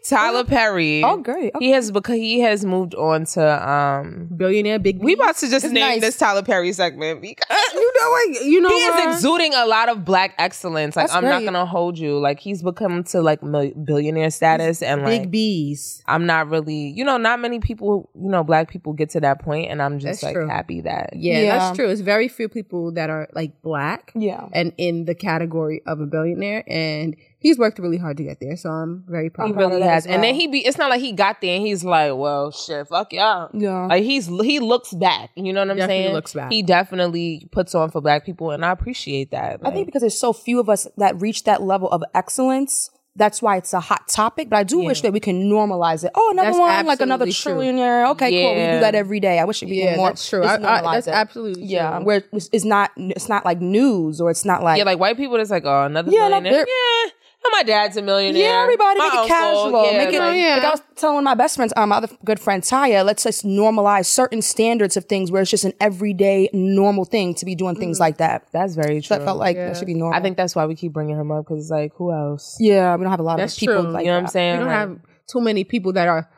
[0.08, 1.02] Tyler Perry.
[1.02, 1.52] Oh, great.
[1.58, 4.28] He has because he has moved on to um.
[4.36, 5.02] billionaire, big.
[5.02, 6.00] We about to just It's name nice.
[6.00, 8.44] this Tyler Perry segment because you know what?
[8.44, 10.96] You know he is exuding a lot of black excellence.
[10.96, 12.18] Like That's I'm not gonna hold you.
[12.18, 16.02] Like he's become to like billionaire status, and like big bees.
[16.06, 19.40] I'm not really, you know, not many people, you know, black people get to that
[19.40, 20.48] point, and I'm just That's like true.
[20.48, 21.58] happy that Yeah, Yeah.
[21.58, 21.88] that's true.
[21.88, 24.48] It's very few people that are like black Yeah.
[24.52, 28.56] and in the category of a billionaire, and he's worked really hard to get there.
[28.56, 29.46] So I'm very proud.
[29.46, 29.60] he of him.
[29.70, 30.06] really of that has.
[30.06, 32.50] as And then he be, it's not like he got there and he's like, well,
[32.50, 33.50] shit, fuck y'all.
[33.54, 33.86] Yeah.
[33.86, 35.30] Like he's he looks back.
[35.36, 36.14] You know what I'm Definitely saying?
[36.14, 36.52] looks back.
[36.52, 39.60] He definitely puts on for black people, and I appreciate that.
[39.64, 43.42] I think because there's so few of us that reach that level of excellence, that's
[43.42, 44.48] why it's a hot topic.
[44.48, 46.12] But I do wish that we can normalize it.
[46.14, 47.72] Oh, another That's one, like another absolutely true.
[47.74, 48.10] trillionaire.
[48.12, 48.54] Okay, cool.
[48.54, 49.38] We do that every day.
[49.38, 50.08] I wish it became Yeah, more.
[50.08, 50.42] that's true.
[50.44, 51.10] I, I, that's it.
[51.14, 52.06] absolutely Yeah, true.
[52.06, 55.16] where it's, it's not it's not like news or it's not like yeah, like white
[55.16, 56.66] people, it's like, oh, another Yeah, like, millionaire.
[56.68, 57.10] Yeah,
[57.48, 58.42] oh, my dad's a millionaire.
[58.42, 59.84] Yeah, everybody My make it casual.
[59.86, 60.18] Yeah, make it.
[60.20, 60.54] like- yeah.
[60.56, 63.04] Like I was telling one of my best friends, um, my other good friend Taya,
[63.04, 67.44] let's just normalize certain standards of things where it's just an everyday normal thing to
[67.44, 68.46] be doing things like that.
[68.52, 69.16] that's very true.
[69.16, 70.18] I felt like that should be normal.
[70.18, 72.56] I think that's why we keep bringing him up because it's like, who else?
[72.60, 73.90] yeah, we don't have a lot That's of people true.
[73.92, 74.52] like you know what I'm saying?
[74.58, 74.98] we don't Like, have
[75.30, 76.28] too many people that are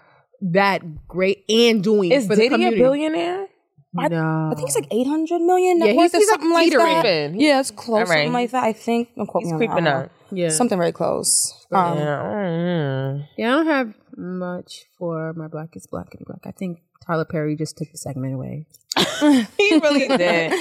[0.52, 2.80] that great and doing is for the Diddy a community.
[2.82, 3.46] billionaire?
[3.92, 6.86] No, I think it's like 800 million net Yeah, worth he's- he's, something like teetering.
[6.86, 7.00] that.
[7.02, 7.40] Creeping.
[7.40, 8.06] Yeah, it's close, All right.
[8.08, 8.62] something like that.
[8.62, 9.08] I think.
[9.16, 9.90] Don't quote He's me creeping that.
[9.90, 10.12] I don't up.
[10.32, 10.36] Know.
[10.42, 10.48] yeah.
[10.50, 11.54] Something very close.
[11.72, 12.22] Um, yeah.
[12.22, 13.28] mm.
[13.36, 16.40] Yeah, I don't have much for my black is black and black.
[16.44, 18.66] I think Tyler Perry just took the segment away.
[19.58, 20.52] he really did.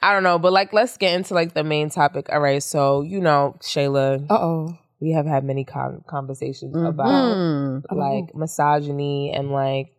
[0.00, 2.28] I don't know, but like, let's get into like the main topic.
[2.30, 4.78] All right, so you know, Shayla, Uh oh.
[5.00, 6.86] we have had many con- conversations Mm-hmm.
[6.86, 7.82] about Mm.
[7.90, 9.97] like misogyny and like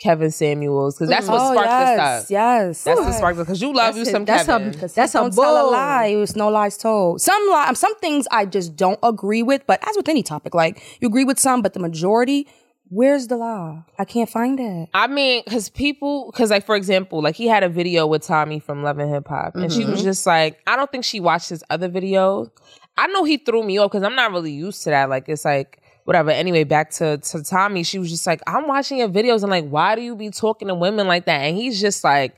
[0.00, 1.88] Kevin Samuels because that's what Oh, sparked yes,
[2.22, 2.30] this up.
[2.30, 2.84] Yes.
[2.84, 4.06] That's what sparked because you love That's you it.
[4.12, 4.68] some That's Kevin.
[4.68, 6.06] a- That's a don't tell a lie.
[6.06, 7.20] It was no lies told.
[7.20, 9.66] Some lie, some things I just don't agree with.
[9.66, 12.48] But as with any topic, like you agree with some, but the majority,
[12.88, 13.84] where's the law?
[13.98, 14.88] I can't find it.
[14.94, 18.58] I mean, because people, because like for example, like he had a video with Tommie
[18.60, 20.04] from Love and Hip Hop, and she was Mm-hmm.
[20.04, 22.50] just like, I don't think she watched his other videos.
[22.96, 25.08] I know he threw me off because I'm not really used to that.
[25.08, 26.30] Like it's like whatever.
[26.30, 29.68] Anyway, back to to Tommie, she was just like, I'm watching your videos and like,
[29.68, 31.40] why do you be talking to women like that?
[31.40, 32.36] And he's just like,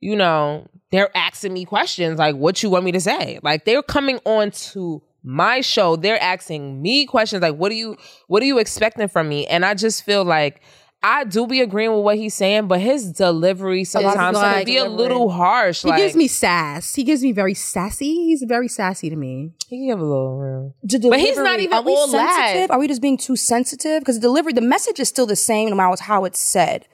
[0.00, 3.40] you know, they're asking me questions like, what you want me to say?
[3.42, 5.96] Like they're coming on to my show.
[5.96, 7.96] They're asking me questions like, what do you
[8.28, 9.46] what are you expecting from me?
[9.46, 10.62] And I just feel like
[11.02, 14.76] I do be agreeing with what he's saying, but his delivery sometimes like can be
[14.78, 15.82] a little harsh.
[15.82, 16.94] He like gives me sass.
[16.94, 18.12] He gives me very sassy.
[18.26, 19.52] He's very sassy to me.
[19.68, 20.74] he can give a little.
[20.82, 22.48] The But he's not even are we all that.
[22.48, 22.70] sensitive?
[22.72, 24.00] Are we just being too sensitive?
[24.00, 26.86] Because the delivery, the message is still the same no matter how it's said.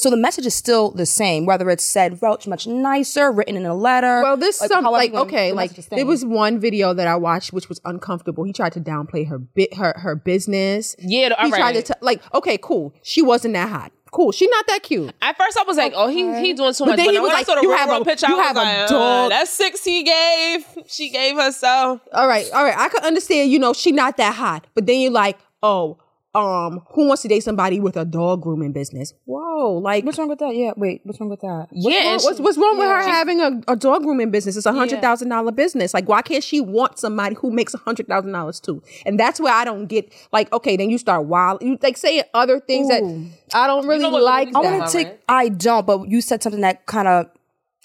[0.00, 3.66] So the message is still the same, whether it's said much much nicer, written in
[3.66, 4.22] a letter.
[4.22, 7.16] Well, this some however like okay, like message is there was one video that I
[7.16, 8.44] watched which was uncomfortable.
[8.44, 10.96] He tried to downplay her bit her her business.
[10.98, 12.94] Yeah, all he tried to t- like okay, cool.
[13.02, 13.92] She wasn't that hot.
[14.10, 14.32] Cool.
[14.32, 15.12] She's not that cute.
[15.20, 17.20] At first, I was like, "Oh, he he doing too But much." then But he
[17.20, 18.58] was like, I saw the you real have a- picture, you I was have a
[18.58, 19.30] like, uh, dog.
[19.32, 20.64] "That's six he gave.
[20.88, 22.74] She gave herself." All right, all right.
[22.76, 23.50] I could understand.
[23.52, 24.66] You know, she not that hot.
[24.74, 25.98] But then you're like, oh,
[26.32, 29.14] um, who wants to date somebody with a dog grooming business?
[29.24, 30.54] Whoa, like What's wrong with that?
[30.54, 31.66] Yeah, wait, what's wrong with that?
[31.72, 34.56] yeah, and what's, she- what's wrong with her she's- having a, a dog grooming business?
[34.56, 35.92] It's a hundred thousand dollar business.
[35.92, 38.80] Like, why can't she want somebody who makes a hundred thousand dollars too?
[39.04, 42.22] And that's where I don't get like, okay, then you start wild, you like saying
[42.32, 43.28] other things Ooh.
[43.48, 44.48] that I don't really know what like.
[44.48, 44.62] I That.
[44.62, 45.20] want to take.
[45.28, 47.26] I don't, but you said something that kind of.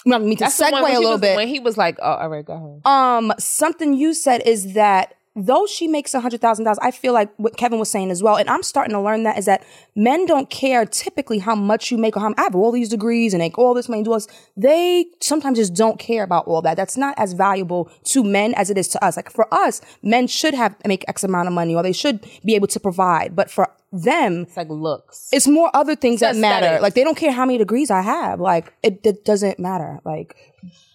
[0.07, 1.35] I mean to That's the segue a little was- bit.
[1.35, 5.14] when he was like, "Oh, all right, go ahead." Um, something you said is that
[5.35, 8.23] though she makes a hundred thousand dollars, I feel like what Kevin was saying as
[8.23, 9.63] well, and I'm starting to learn that is that
[9.95, 13.33] men don't care typically how much you make or how I have all these degrees
[13.33, 14.27] and make all this money do us.
[14.55, 16.77] They sometimes just don't care about all that.
[16.77, 19.17] That's not as valuable to men as it is to us.
[19.17, 22.55] Like for us, men should have make X amount of money or they should be
[22.55, 25.29] able to provide, but for them, It's like looks.
[25.31, 26.81] it's more other things that matter.
[26.81, 28.39] Like they don't care how many degrees I have.
[28.41, 29.99] Like it, it doesn't matter.
[30.03, 30.35] Like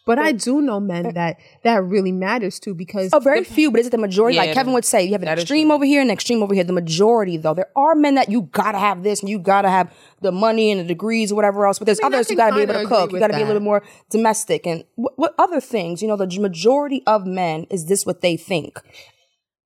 [0.06, 1.12] But I do know men eh.
[1.12, 4.36] that that really matters too because a very few, but is it the majority?
[4.36, 6.54] Yeah, like Kevin would say, you have an extreme over here and an extreme over
[6.54, 6.64] here.
[6.64, 9.92] The majority, though, there are men that you gotta have this and you gotta have
[10.20, 11.78] the money and the degrees or whatever else.
[11.78, 13.12] But there's I mean, others you can gotta be able to cook.
[13.12, 16.02] You gotta with be a little more domestic and what, what other things?
[16.02, 18.80] You know, the majority of men is this what they think?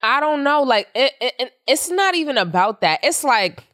[0.03, 0.63] I don't know.
[0.63, 3.01] Like it, it, it- it's not even about that.
[3.03, 3.65] It's like,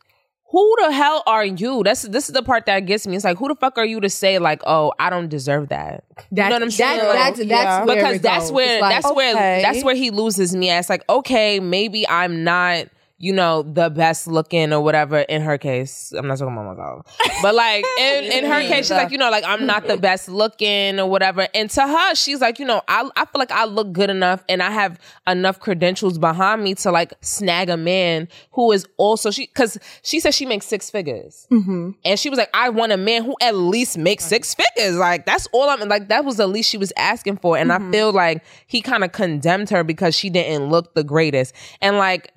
[0.51, 1.83] who the hell are you?
[1.85, 3.15] That's this is the part that gets me.
[3.15, 6.03] It's like, who the fuck are you to say like, oh, I don't deserve that?
[6.17, 6.99] that's, you know what I'm saying?
[6.99, 7.49] That, Like, that's that's
[7.89, 7.95] Yeah.
[7.95, 10.71] because that's where like, that's where that's where he loses me.
[10.71, 12.87] It's like, okay, maybe I'm not,
[13.23, 15.19] you know, the best looking or whatever.
[15.19, 17.07] In her case, I'm not talking about myself,
[17.43, 20.31] but like in, in her case, she's like, you know, like I'm not the best
[20.31, 21.47] looking or whatever.
[21.55, 24.43] And to her, she's like, you know, I I feel like I look good enough
[24.49, 29.31] and I have enough credentials behind me to like snag a man who is also
[29.31, 31.47] she because she said she makes six figures.
[31.53, 31.91] Mm-hmm.
[32.07, 34.97] And she was like, I want a man who at least makes six figures.
[34.97, 37.59] Like, that's all I'm like, that was the least she was asking for.
[37.59, 37.93] And I mm-hmm.
[37.93, 41.55] feel like he kind of condemned her because she didn't look the greatest.
[41.83, 42.33] And like,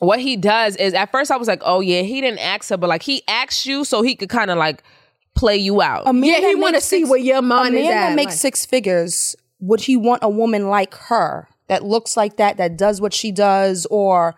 [0.00, 2.76] what he does is at first I was like, oh yeah, he didn't ask her,
[2.76, 4.82] but like he asked you so he could kind of like
[5.36, 6.02] play you out.
[6.06, 7.88] A man yeah, he want to makes see six- where your A mind man is
[7.90, 7.94] at.
[8.10, 12.36] that makes like- six figures, would he want a woman like her that looks like
[12.38, 14.34] that, that does what she does, or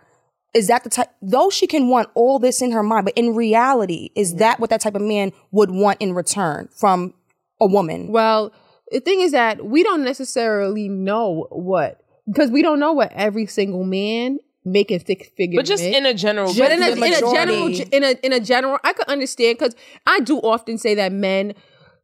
[0.53, 1.09] is that the type?
[1.23, 4.69] Though she can want all this in her mind, but in reality, is that what
[4.71, 7.15] that type of man would want in return from
[7.61, 8.09] a woman?
[8.11, 8.53] Well,
[8.91, 13.47] the thing is that we don't necessarily know what because we don't know what every
[13.47, 15.57] single man making six figures.
[15.57, 18.41] but just in a general but in a, in a general in a in a
[18.41, 19.75] general I could understand because
[20.07, 21.55] I do often say that men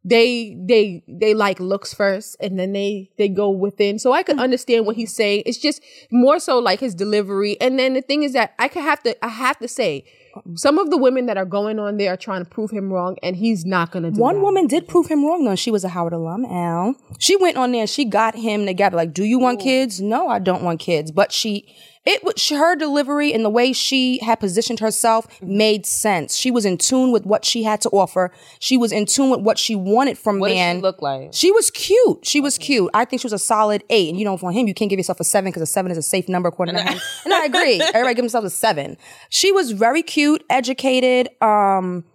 [0.03, 4.37] they they they like looks first and then they they go within so I could
[4.37, 4.41] mm.
[4.41, 8.23] understand what he's saying it's just more so like his delivery and then the thing
[8.23, 10.05] is that I could have to I have to say
[10.37, 12.91] um, some of the women that are going on there are trying to prove him
[12.91, 14.21] wrong and he's not gonna do it.
[14.21, 14.41] One that.
[14.41, 15.55] woman did prove him wrong though.
[15.55, 16.95] She was a Howard alum, Al.
[17.19, 18.95] She went on there and she got him together.
[18.95, 19.99] Like, do you want kids?
[19.99, 21.11] No, I don't want kids.
[21.11, 21.75] But she,
[22.07, 26.37] it was her delivery and the way she had positioned herself made sense.
[26.37, 28.31] She was in tune with what she had to offer.
[28.59, 30.75] She was in tune with what she wanted from what man.
[30.75, 31.33] does she look like?
[31.33, 32.25] She was cute.
[32.25, 32.89] She was cute.
[32.93, 34.07] I think she was a solid eight.
[34.07, 35.97] And you know, for him, you can't give yourself a seven because a seven is
[35.97, 36.97] a safe number according to him.
[37.25, 37.81] And I agree.
[37.93, 38.95] Everybody give themselves a seven.
[39.27, 41.27] She was very cute, educated.
[41.41, 42.05] Um,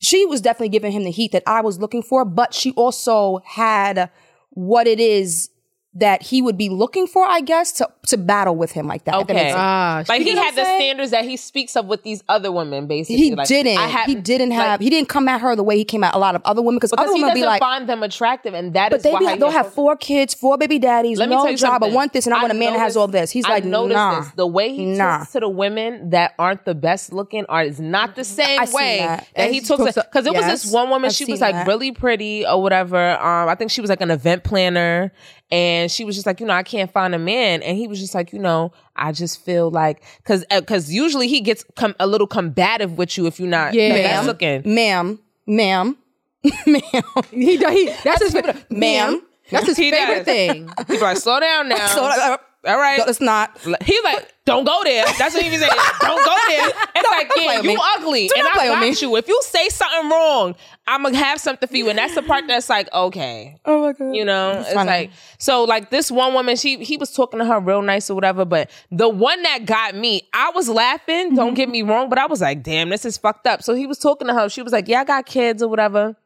[0.00, 3.42] she was definitely giving him the heat that I was looking for, but she also
[3.44, 4.10] had
[4.50, 5.50] what it is
[5.92, 9.20] that he would be looking for, I guess, to to battle with him like that.
[9.22, 9.52] if that Okay.
[9.56, 10.80] ah Like he had the saying?
[10.80, 13.16] standards that he speaks of with these other women, basically.
[13.16, 13.76] he Like, didn't.
[13.78, 14.78] I have, he didn't have.
[14.78, 16.62] like, he didn't come at her the way he came at a lot of other
[16.62, 19.02] women because other because he women be like, find them attractive, and that But is
[19.02, 21.56] they why be, they'll have four kids, four baby daddies, Let me no tell you
[21.56, 21.82] job.
[21.82, 23.30] I want this, and I, want a man that has all this.
[23.32, 24.20] He's I like, noticed nah.
[24.20, 24.30] this.
[24.36, 25.18] The way he Nah.
[25.18, 28.66] talks to the women that aren't the best looking are is not the same I
[28.72, 29.26] way that.
[29.34, 29.78] that, he It's talks.
[29.80, 31.08] supposed to- Because it was this one woman.
[31.08, 31.66] I've she was like that.
[31.66, 33.10] really pretty or whatever.
[33.18, 35.12] Um, I think she was like an event planner,
[35.50, 37.98] and she was just like, you know, I can't find a man, and he was
[38.00, 42.06] just like, you know, I just feel like because because usually he gets com- a
[42.06, 43.92] little combative with you if you're not Yeah.
[43.92, 44.62] ma'am, looking.
[44.74, 45.96] ma'am, ma'am,
[46.66, 46.82] ma'am.
[47.30, 49.22] he, he that's his fa- Ma'am.
[49.50, 50.24] that's his He favorite does.
[50.26, 51.86] thing People like, slow down now.
[51.88, 52.36] So, uh,
[52.66, 52.98] All right.
[52.98, 53.56] no, it's not.
[53.82, 55.04] He's like, don't go there.
[55.18, 55.72] That's what he was saying.
[56.02, 56.68] Don't go there.
[56.96, 57.78] It's like, play yeah, you me.
[57.96, 58.26] ugly.
[58.28, 58.94] Do and I got me.
[59.00, 59.16] you.
[59.16, 61.88] If you say something wrong, I'm gonna have something for you.
[61.88, 63.56] And that's the part that's like, okay.
[63.64, 64.14] Oh my god.
[64.14, 64.90] You know, it's funny.
[64.90, 65.62] like so.
[65.64, 68.44] Like this one woman, she he was talking to her real nice or whatever.
[68.44, 71.28] But the one that got me, I was laughing.
[71.28, 71.36] Mm-hmm.
[71.36, 73.62] Don't get me wrong, but I was like, damn, this is fucked up.
[73.62, 74.48] So he was talking to her.
[74.48, 76.16] She was like, yeah, I got kids or whatever.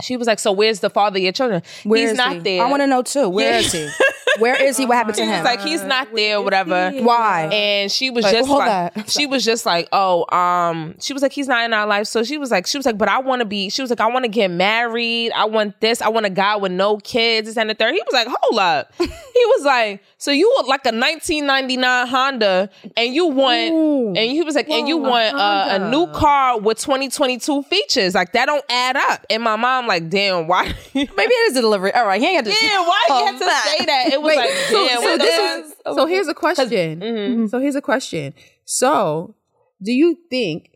[0.00, 1.62] She was like, so where's the father of your children?
[1.82, 2.38] Where He's not he?
[2.38, 2.62] there.
[2.64, 3.28] I want to know too.
[3.28, 3.58] Where Yeah.
[3.58, 3.88] is he?
[4.38, 4.86] Where is he?
[4.86, 5.44] What happened to He was him?
[5.44, 6.90] like, he's not there, whatever.
[6.92, 7.48] Why?
[7.52, 9.10] And she was Like, just hold like, that.
[9.10, 12.06] she was just like, oh, um, she was like, he's not in our life.
[12.06, 13.68] So she was like, she was like, but I want to be.
[13.70, 15.32] She was like, I want to get married.
[15.32, 16.00] I want this.
[16.02, 17.48] I want a guy with no kids.
[17.48, 17.94] This and the third.
[17.94, 18.92] He was like, hold up.
[18.98, 24.08] he was like, so you want like a 1999 Honda, and you want, Ooh.
[24.08, 27.62] and he was like, and you Whoa, a want uh, a new car with 2022
[27.62, 28.14] features.
[28.14, 29.24] Like that don't add up.
[29.30, 30.64] And my mom like, damn, why?
[30.94, 31.92] Maybe it is a delivery.
[31.94, 32.66] All right, he ain't got to.
[32.66, 34.08] Yeah, why you have to Oh, say that?
[34.12, 37.00] It was Wait, like, so, damn, so what the this is so here's a question.
[37.00, 37.46] Mm-hmm.
[37.46, 38.34] So here's a question.
[38.64, 39.34] So,
[39.82, 40.70] do you think,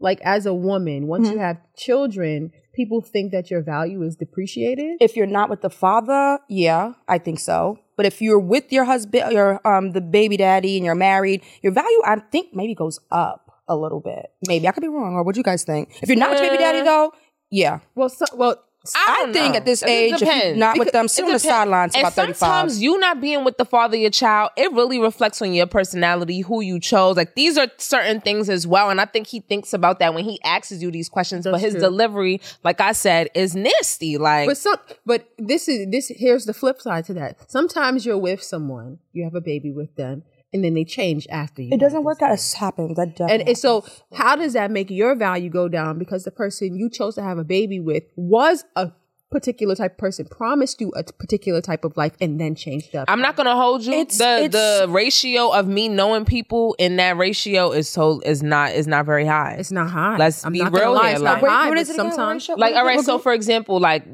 [0.00, 1.36] like, as a woman, once Mm-hmm.
[1.36, 4.96] you have children, people think that your value is depreciated?
[5.00, 7.78] If you're not with the father, yeah, I think so.
[7.96, 11.72] But if you're with your husband, your um the baby daddy, and you're married, your
[11.72, 14.26] value, I think, maybe goes up a little bit.
[14.46, 15.14] Maybe I could be wrong.
[15.14, 15.90] Or what do you guys think?
[16.02, 17.12] If you're not with your baby daddy, though,
[17.50, 18.62] yeah, Well, so, well,
[18.94, 19.56] I, don't think know.
[19.58, 20.58] at this It age, if you're depends.
[20.58, 22.36] not with Because them, sit on the sidelines And about 35.
[22.38, 25.66] sometimes you not being with the father of your child, it really reflects on your
[25.66, 27.16] personality, who you chose.
[27.16, 28.90] Like these are certain things as well.
[28.90, 31.44] And I think he thinks about that when he asks you these questions.
[31.44, 31.80] but his true.
[31.80, 34.18] delivery, like I said, is nasty.
[34.18, 36.08] Like but some, but this is this.
[36.14, 37.50] Here's the flip side to that.
[37.50, 40.22] Sometimes you're with someone, you have a baby with them,
[40.56, 41.70] and then they change after you.
[41.72, 42.32] it doesn't work out.
[42.32, 42.96] It happens.
[42.96, 43.46] That And, definitely.
[43.46, 45.98] and so, how does that make your value go down?
[45.98, 48.90] Because the person you chose to have a baby with was a
[49.30, 53.06] particular type of person, promised you a particular type of life, and then changed up.
[53.08, 53.92] I'm not gonna hold you.
[53.92, 58.42] It's- the it's- the ratio of me knowing people in that ratio is so is
[58.42, 59.56] not is not very high.
[59.58, 60.16] It's not high.
[60.16, 61.68] Let's I'm be not real lie, here, It's like- not Wait, high.
[61.68, 62.10] what but is it again?
[62.12, 62.60] sometimes, Ratio?
[62.60, 64.04] like all right so for example like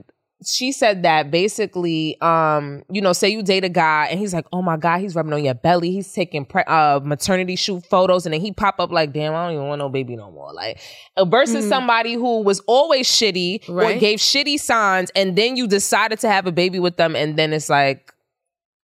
[0.44, 4.46] she said that basically um you know say you date a guy and he's like
[4.52, 5.90] oh my god he's rubbing on your belly.
[5.92, 9.46] He's taking pre- uh maternity shoot photos and then he pop up like damn i
[9.46, 10.52] don't even want no baby no more.
[10.52, 10.80] Like
[11.16, 16.18] uh, versus somebody who was always shitty or gave shitty signs and then you decided
[16.20, 18.12] to have a baby with them and then it's like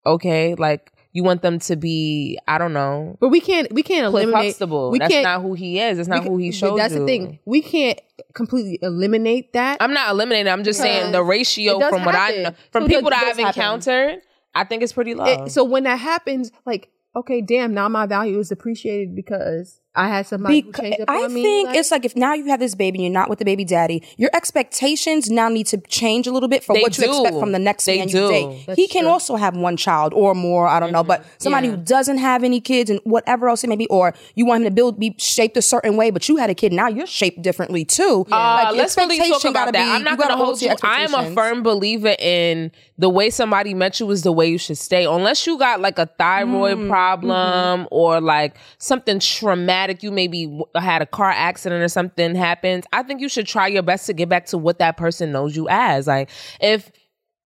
[0.06, 3.72] okay like you want them to be i don't know but we can't.
[3.72, 4.46] We can't Cliff eliminate.
[4.50, 4.90] Huxtable.
[4.90, 5.24] We That's can't.
[5.24, 5.96] not who he is.
[5.96, 7.00] That's not ca- who he showed That's you.
[7.00, 7.38] the thing.
[7.44, 8.00] We can't
[8.34, 9.78] completely eliminate that.
[9.80, 10.52] I'm not eliminating.
[10.52, 13.20] I'm just saying the ratio does from what I know, from So people that that
[13.20, 13.60] does I've happen.
[13.60, 14.20] encountered,
[14.54, 15.24] I think it's pretty low.
[15.24, 20.08] It- so when that happens, like, okay, damn, now my value is appreciated because I
[20.08, 21.42] had somebody who Beca- changed up I on me.
[21.42, 23.44] think like- it's like if now you have this baby and you're not with the
[23.44, 27.04] baby daddy, your expectations now need to change a little bit for They what you
[27.04, 28.22] expect from the next They man do.
[28.22, 28.66] you date.
[28.66, 29.10] That's he can true.
[29.10, 31.74] also have one child or more, I don't know, but somebody Yeah.
[31.76, 34.64] who doesn't have any kids and whatever else it may be, or you want him
[34.70, 37.42] to build be shaped a certain way, but you had a kid, now you're shaped
[37.42, 38.26] differently too.
[38.30, 39.84] Uh, Like, your let's really talk expectation about gotta that.
[39.84, 40.74] be- I'm not going to hold you.
[40.82, 44.58] I am a firm believer in the way somebody met you is the way you
[44.58, 45.04] should stay.
[45.06, 47.86] Unless you got like a thyroid Mm, problem mm-hmm.
[47.92, 52.84] or like something traumatic, you maybe had a car accident or something happens.
[52.92, 55.56] I think you should try your best to get back to what that person knows
[55.56, 56.06] you as.
[56.06, 56.30] Like
[56.60, 56.90] if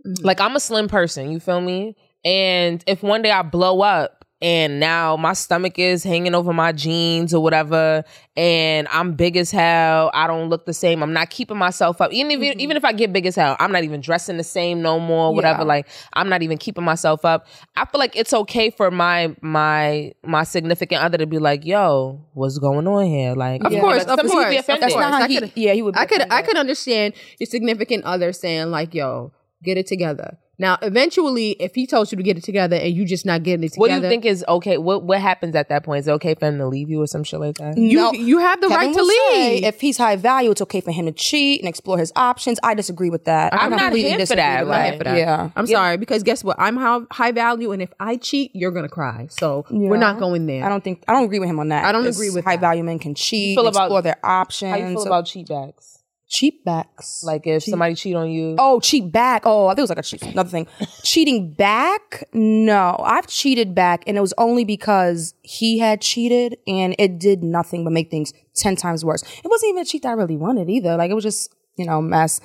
[0.06, 0.24] Mm-hmm.
[0.26, 1.96] like I'm a slim person, you feel me?
[2.24, 6.72] And if one day I blow up and now my stomach is hanging over my
[6.72, 8.02] jeans or whatever,
[8.36, 11.00] and I'm big as hell, I don't look the same.
[11.00, 12.12] I'm not keeping myself up.
[12.12, 12.60] Even if mm-hmm.
[12.60, 15.32] even if I get big as hell, I'm not even dressing the same no more.
[15.32, 15.60] Whatever.
[15.60, 15.66] Yeah.
[15.66, 17.46] Like I'm not even keeping myself up.
[17.76, 22.20] I feel like it's okay for my my my significant other to be like, "Yo,
[22.34, 24.82] what's going on here?" Like, Of yeah, course, of sometimes you'd be course, offended.
[24.82, 25.14] That's not course.
[25.14, 25.94] how I he, yeah, he would.
[25.94, 30.38] be I could I could understand your significant other saying like, "Yo, get it together."
[30.62, 33.64] Now, eventually, if he told you to get it together and you just not getting
[33.64, 34.78] it together, What do you think is okay?
[34.78, 35.98] What what happens at that point?
[36.02, 37.76] Is it okay for him to leave you or some shit like that?
[37.76, 38.12] You No.
[38.12, 39.64] you have the Kevin right to will say leave.
[39.64, 42.60] if he's high value, it's okay for him to cheat and explore his options.
[42.62, 43.52] I disagree with that.
[43.52, 45.16] I'm I not completely here for disagree that, with like- I'm for that.
[45.18, 45.50] Yeah.
[45.56, 46.54] I'm sorry because guess what?
[46.60, 49.26] I'm high, high value, and if I cheat, you're gonna cry.
[49.30, 50.64] So we're not going there.
[50.64, 51.84] I don't think I don't agree with him on that.
[51.84, 52.60] I don't It's agree with high that.
[52.60, 54.70] value men can cheat, feel and about- explore their options.
[54.70, 55.98] How you feel about cheat backs?
[56.32, 57.22] Cheat backs?
[57.22, 59.42] Like if somebody cheat on you, oh, cheat back.
[59.44, 60.66] Oh, I think it was like a cheat, another thing.
[61.04, 62.24] Cheating back?
[62.32, 67.42] No, I've cheated back, and it was only because he had cheated, and it did
[67.42, 69.22] nothing but make things ten times worse.
[69.22, 70.96] It wasn't even a cheat that I really wanted either.
[70.96, 72.40] Like it was just you know mess.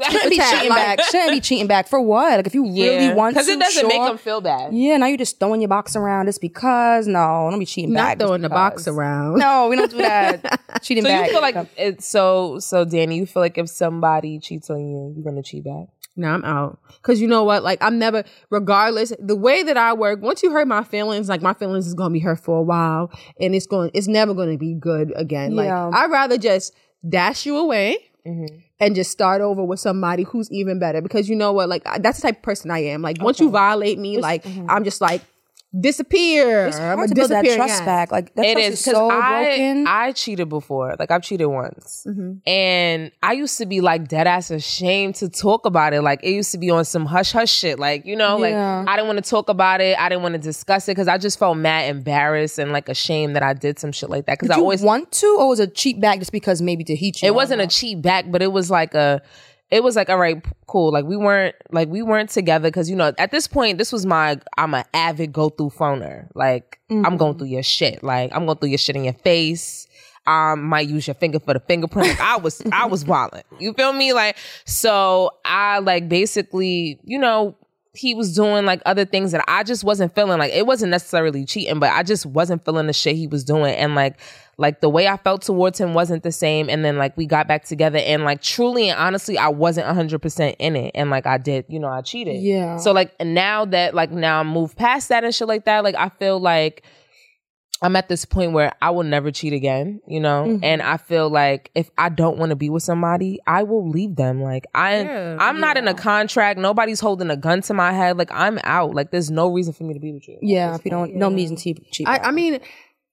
[0.10, 1.02] Shouldn't be cheating like- back.
[1.02, 2.36] Shouldn't be cheating back for what?
[2.38, 4.72] Like if you really want to, because it doesn't make them feel bad.
[4.74, 7.06] Yeah, now you're just throwing your box around It's because.
[7.06, 8.18] No, don't be cheating not back.
[8.18, 9.38] just throwing the box around.
[9.38, 10.60] No, we don't do that.
[10.82, 11.26] cheating So back.
[11.26, 15.12] you feel like it's so so Danny, you feel like if somebody cheats on you,
[15.14, 15.88] you're gonna cheat back.
[16.14, 16.78] No, I'm out.
[17.02, 17.62] Cause you know what?
[17.62, 21.40] Like I'm never, regardless, the way that I work, once you hurt my feelings, like
[21.40, 24.58] my feelings is gonna be hurt for a while and it's going it's never gonna
[24.58, 25.56] be good again.
[25.56, 26.74] Like I'd rather just
[27.08, 28.58] dash you away Mm-hmm.
[28.82, 31.00] And just start over with somebody who's even better.
[31.00, 31.68] Because you know what?
[31.68, 33.00] Like that's the type of person I am.
[33.00, 34.68] Like once you violate me, like mm-hmm.
[34.68, 35.22] I'm just like
[35.78, 36.66] disappear.
[36.66, 37.84] It's I'm hard gonna to build that trust again.
[37.86, 38.12] back.
[38.12, 39.86] Like that It trust is is so I broken.
[39.86, 40.96] I cheated before.
[40.98, 42.48] Like I've cheated once, Mm-hmm.
[42.48, 46.02] and I used to be like dead ass ashamed to talk about it.
[46.02, 47.78] Like it used to be on some hush hush shit.
[47.78, 48.78] Like you know, Yeah.
[48.80, 49.98] like I didn't want to talk about it.
[49.98, 53.36] I didn't want to discuss it because I just felt mad, embarrassed, and like ashamed
[53.36, 54.38] that I did some shit like that.
[54.38, 56.94] Because I always want to, or was it a cheap bag just because maybe to
[56.94, 57.28] heat you?
[57.28, 59.22] it wasn't a cheat back, but it was like a
[59.72, 60.92] it was like all right, cool.
[60.92, 64.04] Like we weren't like we weren't together because you know at this point this was
[64.04, 66.28] my I'm an avid go through phoner.
[66.34, 68.04] Like I'm going through your shit.
[68.04, 69.88] Like I'm going through your shit in your face.
[70.24, 72.20] Um, might use your finger for the fingerprint.
[72.20, 73.42] I was I was wilding.
[73.58, 74.12] You feel me?
[74.12, 77.56] Like so I like basically you know
[77.94, 81.44] he was doing like other things that I just wasn't feeling like it wasn't necessarily
[81.44, 83.74] cheating, but I just wasn't feeling the shit he was doing.
[83.74, 84.18] And like
[84.56, 86.70] like the way I felt towards him wasn't the same.
[86.70, 90.22] And then like we got back together and like truly and honestly, I wasn't hundred
[90.22, 90.92] percent in it.
[90.94, 92.40] And like I did, you know, I cheated.
[92.40, 92.78] Yeah.
[92.78, 95.96] So like now that like now I moved past that and shit like that, like
[95.96, 96.84] I feel like
[97.82, 100.44] I'm at this point where I will never cheat again, you know?
[100.46, 100.64] Mm-hmm.
[100.64, 104.16] And I feel like if I don't want to be with somebody, I will leave
[104.16, 104.40] them.
[104.40, 106.58] Like I Yeah, I'm not in a contract.
[106.58, 108.16] Nobody's holding a gun to my head.
[108.16, 108.94] Like I'm out.
[108.94, 110.38] Like there's no reason for me to be with you.
[110.40, 112.08] Yeah, if you don't, no reason to cheap.
[112.08, 112.60] I, I mean,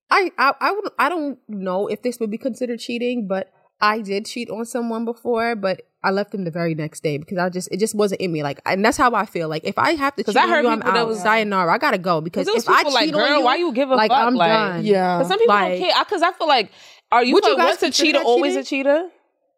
[0.10, 3.52] I, I, I would, I don't know if this would be considered cheating, but
[3.82, 7.38] I did cheat on someone before, but I left them the very next day because
[7.38, 8.42] I just, it just wasn't in me.
[8.42, 9.50] Like, and that's how I feel.
[9.50, 11.08] Like, if I have to cheat I on heard you, I'm people that out.
[11.10, 11.74] was- sayonara.
[11.74, 13.74] I gotta go because Because if I people like, cheat girl, on you, why you
[13.74, 14.26] give a like fuck?
[14.28, 14.86] I'm like, done.
[14.86, 15.18] Yeah.
[15.18, 16.04] Because some people Like- don't care.
[16.06, 16.72] Because I feel like,
[17.12, 19.10] are you, Would you once a cheater, that always a cheater?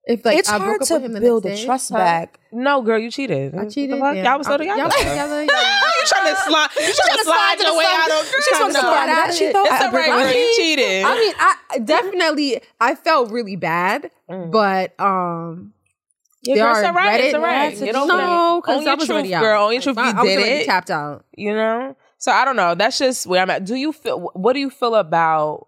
[0.04, 1.98] If like it's I broke hard up to with him the build a trust Huh?
[2.00, 2.40] back.
[2.52, 3.54] No, girl, you cheated.
[3.54, 4.00] I cheated.
[4.00, 4.16] What the fuck?
[4.16, 4.24] yeah.
[4.32, 4.78] Y'all was still together.
[4.80, 5.42] Y'all was together.
[5.44, 5.48] you
[6.08, 6.70] trying to slide?
[6.76, 8.26] You trying to slide your way out of?
[8.26, 9.34] She's supposed to slide out.
[9.36, 11.04] She thought It's I all right, broke You cheated.
[11.06, 14.50] I mean, I definitely, I felt really bad, Mm.
[14.52, 15.74] but um,
[16.44, 17.22] Yeah, there girl, are it's all right.
[17.22, 17.74] It's Reddit- all right.
[17.76, 18.62] Reddit- Get over no, it.
[18.62, 19.42] because Own I was truth, already out.
[19.44, 19.64] girl.
[19.66, 19.98] Own your truth.
[19.98, 20.66] I, You I was did it.
[20.66, 21.26] tapped out.
[21.38, 24.54] you know so i don't know that's just where i'm at do you feel what
[24.54, 25.68] do you feel about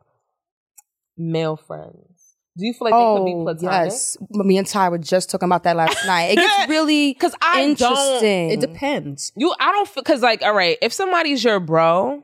[1.18, 4.90] male friends do you feel like they could be Oh platonic yes, me and Ty
[4.90, 6.34] were just talking about that last night.
[6.34, 9.32] It gets really because I don't- It depends.
[9.36, 12.22] you i don't feel because like all right if somebody's your bro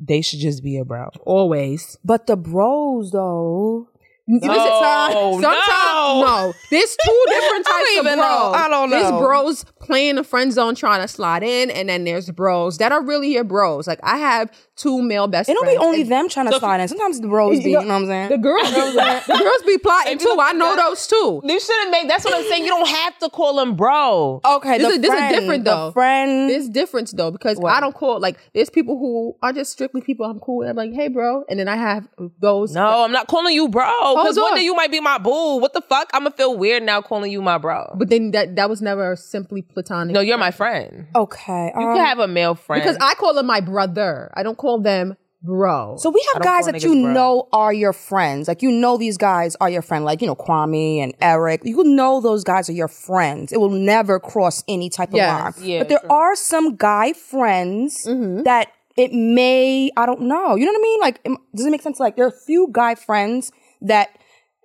[0.00, 1.98] they should just be a bro Always.
[2.04, 3.88] but the bros though.
[4.28, 6.20] Listen, No, sometimes, no.
[6.26, 6.52] no.
[6.70, 8.16] There's two different types of bros.
[8.16, 8.52] know.
[8.54, 9.18] I don't There's know.
[9.20, 13.02] bros playing the friend zone trying to slide in, and then there's bros that are
[13.02, 13.86] really your bros.
[13.86, 15.48] Like I have two male best friends.
[15.48, 15.78] It don't friends.
[15.80, 16.88] be only and them trying to So- slide in.
[16.88, 18.28] Sometimes the bros be, you know what I'm saying?
[18.28, 20.40] The girls, the girls be plotting If you too.
[20.40, 21.40] I know look- those too.
[21.44, 24.78] you shouldn't make that's what i'm saying you don't have to call them bro okay,
[24.78, 25.90] This the is- this is friend, different, the though.
[25.92, 26.50] friend.
[26.50, 27.72] There's difference though because What?
[27.72, 30.68] I don't call like there's people who are just strictly people I'm cool with.
[30.68, 32.08] I'm like, hey, bro, and then I have
[32.40, 32.72] those.
[32.74, 35.72] no i'm not calling you bro because one day you might be my boo what
[35.72, 38.68] the fuck i'm gonna feel weird now calling you my bro But then that that
[38.68, 40.12] was never simply platonic.
[40.16, 43.32] no you're my friend okay, you um, can have a male friend because I call
[43.38, 44.30] them my brother.
[44.38, 45.96] I don't call them bro.
[45.98, 47.12] So we have guys that you bro.
[47.12, 48.48] know are your friends.
[48.48, 50.04] Like you know these guys are your friend.
[50.04, 51.60] Like you know Kwame and Eric.
[51.64, 53.52] You know those guys are your friends.
[53.52, 55.58] It will never cross any type of Yes.
[55.58, 55.68] line.
[55.68, 56.10] Yeah, but there true.
[56.10, 58.42] are some guy friends Mm-hmm.
[58.42, 59.90] that it may.
[59.96, 60.56] I don't know.
[60.56, 61.00] You know what I mean?
[61.06, 61.16] Like
[61.54, 62.00] does it make sense?
[62.00, 64.08] Like there are a few guy friends that.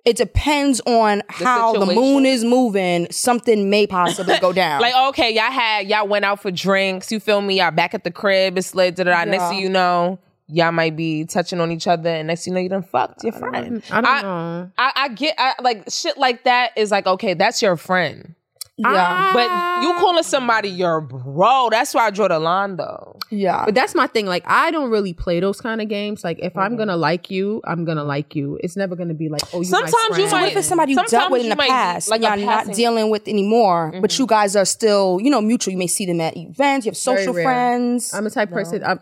[0.04, 3.06] It depends on how the moon is moving.
[3.12, 4.80] Something may possibly go down.
[4.80, 7.12] Like, okay, y'all had y'all went out for drinks.
[7.12, 7.58] You feel me?
[7.58, 8.58] Y'all back at the crib.
[8.58, 8.96] It's lit.
[8.96, 9.30] Da, da, da.
[9.30, 12.54] Next thing you know, y'all might be touching on each other, and next thing you
[12.56, 13.80] know, you done fucked your friend.
[13.92, 14.70] I don't I- know.
[14.76, 18.34] I, I get I, like shit like that is like okay, that's your friend,
[18.82, 21.68] yeah, but you calling somebody your bro.
[21.70, 23.18] That's why I draw the line though.
[23.30, 23.64] yeah.
[23.64, 24.26] But that's my thing.
[24.26, 26.24] Like I don't really play those kind of games.
[26.24, 26.58] Like if Mm-hmm.
[26.60, 28.58] I'm gonna like you, I'm gonna like you.
[28.62, 29.70] It's never gonna be like, oh, you.
[29.70, 30.30] my Sometimes you friend.
[30.30, 32.38] So what if might- it's somebody you dealt with in the might past, like like
[32.38, 35.72] you're not dealing with anymore, but you guys are still, you know, mutual.
[35.72, 36.86] You may see them at events.
[36.86, 38.12] You have social friends.
[38.14, 38.82] I'm a type of person.
[38.84, 39.00] I'm,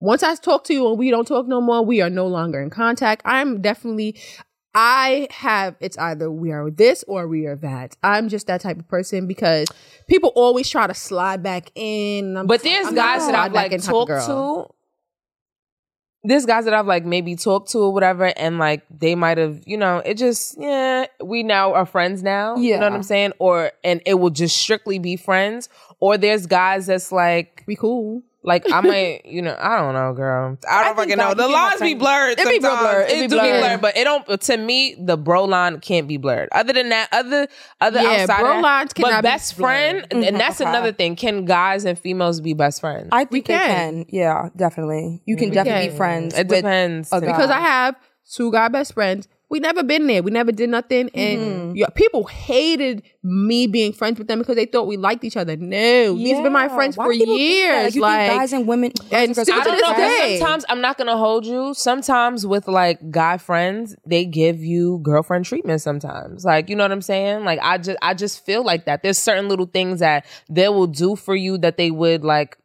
[0.00, 2.60] once I talk to you and we don't talk no more, we are no longer
[2.60, 3.22] in contact.
[3.24, 4.16] I'm definitely.
[4.74, 7.96] I have it's either we are this or we are that.
[8.02, 9.68] I'm just that type of person because
[10.08, 12.36] people always try to slide back in.
[12.36, 14.74] I'm But there's I'm guys that I've like in type of talked to.
[16.24, 19.60] There's guys that I've like maybe talked to or whatever, and like they might have,
[19.66, 22.56] you know, it just yeah, we now are friends now.
[22.56, 23.32] you know what I'm saying?
[23.40, 25.68] Or and it will just strictly be friends.
[26.00, 28.22] Or there's guys that's like, We cool.
[28.44, 30.58] Like I might, you know, I don't know, girl.
[30.68, 31.34] I don't think fucking know.
[31.34, 32.38] God, The can have lines be blurred.
[32.38, 33.06] It be real blurred.
[33.10, 33.60] It It, be do be blurred.
[33.60, 34.40] blurred, but it don't.
[34.40, 36.48] To me, the bro line can't be blurred.
[36.52, 37.46] Other than that, other
[37.80, 39.68] other Yeah, outside bro of that, lines cannot But be best blurred.
[39.68, 40.68] friend, and- and that's okay.
[40.68, 41.14] another thing.
[41.16, 43.08] Can guys and females be best friends?
[43.12, 44.04] I think they can.
[44.04, 44.06] can.
[44.08, 45.22] Yeah, definitely.
[45.24, 45.90] You can definitely can.
[45.92, 46.36] be friends.
[46.38, 47.12] it depends.
[47.12, 47.32] a to guy.
[47.32, 47.94] because I have
[48.32, 50.22] two guy best friends we never been there.
[50.22, 51.76] We never did nothing, and mm-hmm.
[51.76, 55.58] yeah, people hated me being friends with them because they thought we liked each other.
[55.58, 57.94] No, these have been my friends Why for do people years.
[57.94, 60.38] You Like, guys and women and still to this day.
[60.38, 61.74] Sometimes I'm not gonna hold you.
[61.74, 65.82] Sometimes with like guy friends, they give you girlfriend treatment.
[65.82, 67.44] Sometimes, like you know what I'm saying.
[67.44, 69.02] Like I just, I just feel like that.
[69.02, 72.56] There's certain little things that they will do for you that they would like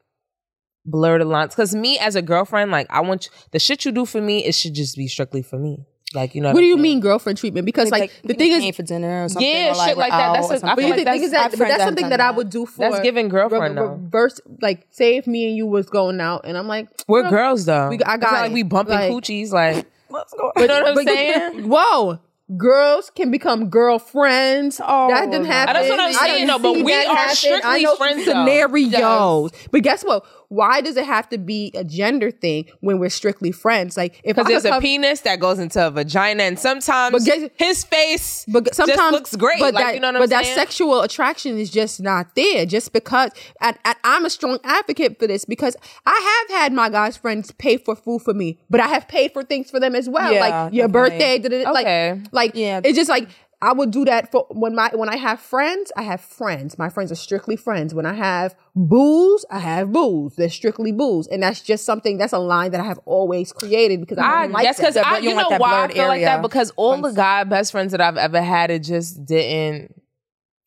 [0.86, 1.53] blur the lines.
[1.53, 4.45] Because me as a girlfriend, like I want you, the shit you do for me,
[4.45, 5.86] it should just be strictly for me.
[6.14, 6.53] Like you know.
[6.53, 7.66] what do you mean girlfriend treatment?
[7.66, 9.45] Because like, the thing is, paying for dinner or something.
[9.49, 10.34] Yeah, or, shit like that.
[10.34, 10.68] That's or something.
[10.70, 12.10] feel but, you like think, that's- think is I have that, but that's something done
[12.12, 13.91] that I would do for That's giving girlfriend, re- though.
[13.91, 14.39] reverse.
[14.62, 17.66] Like, say if me and you was going out, and I'm like, We're "Girl, girls
[17.66, 17.89] though.
[17.89, 19.51] we- I It's got like we bumping Like- coochies.
[19.51, 20.53] Like Let's go.
[20.62, 21.70] you know what I'm saying?
[21.70, 22.20] Whoa.
[22.55, 24.80] Girls can become girlfriends.
[24.82, 25.74] Oh, that didn't happen.
[25.74, 27.30] That's what I'm I saying, done though, but we are happen.
[27.30, 28.32] I strictly know friends, though.
[28.32, 29.51] Scenarios.
[29.70, 30.26] But guess what?
[30.50, 33.98] Why does it have to be a gender thing when we're strictly friends?
[33.98, 37.50] Like if I Because there's a penis that goes into a vagina, and sometimes guess-
[37.58, 39.60] his face but sometimes looks great.
[39.60, 40.56] But like that, you know what but I'm that saying?
[40.58, 42.66] sexual attraction is just not there.
[42.66, 45.76] Just because, and, and I'm a strong advocate for this because
[46.06, 49.34] I have had my guys friends pay for food for me, but I have paid
[49.34, 51.10] for things for them as well, Yeah, like your definitely.
[51.10, 51.39] birthday.
[51.39, 52.14] da- da- da, Okay.
[52.24, 52.80] Like, like Yeah.
[52.84, 53.28] it's just like.
[53.60, 56.78] I would do that for when my when I have friends, I have friends.
[56.78, 57.91] My friends are strictly friends.
[57.93, 60.36] When I have booze, I have booze.
[60.36, 63.99] They're strictly booze, and that's just something that's a line that I have always created
[63.99, 65.08] because I, I don't like guess because that.
[65.08, 67.43] I, but you you know like why I feel like that because all the guy
[67.45, 69.99] best friends that I've ever had, it just didn't.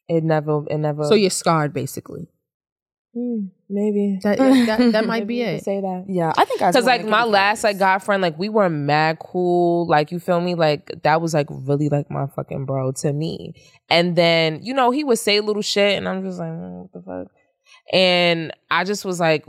[0.09, 0.65] It never.
[0.69, 1.05] It never.
[1.05, 2.27] so you're scarred, basically.
[3.13, 5.65] Hmm, maybe That that, that might be it.
[5.65, 6.05] Say that.
[6.07, 9.89] Yeah, I think Because like my last like guy friend, like we were mad cool.
[9.89, 10.55] Like you feel me?
[10.55, 13.55] Like that was like really like my fucking bro to me.
[13.89, 16.93] And then you know he would say little shit, and I'm just like, mm, what
[16.93, 17.33] the fuck?
[17.93, 19.45] And I just was like,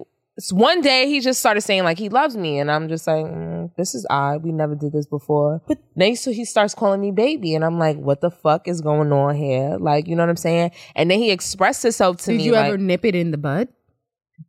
[0.52, 3.70] one day he just started saying like he loves me, and I'm just like, mm,
[3.76, 4.44] this is odd.
[4.44, 5.62] We never did this before.
[5.68, 8.82] But then so he starts calling me baby, and I'm like, what the fuck is
[8.82, 9.78] going on here?
[9.80, 10.72] Like you know what I'm saying?
[10.96, 13.32] And then he expressed himself to Did me Did you like ever nip it in
[13.32, 13.68] the bud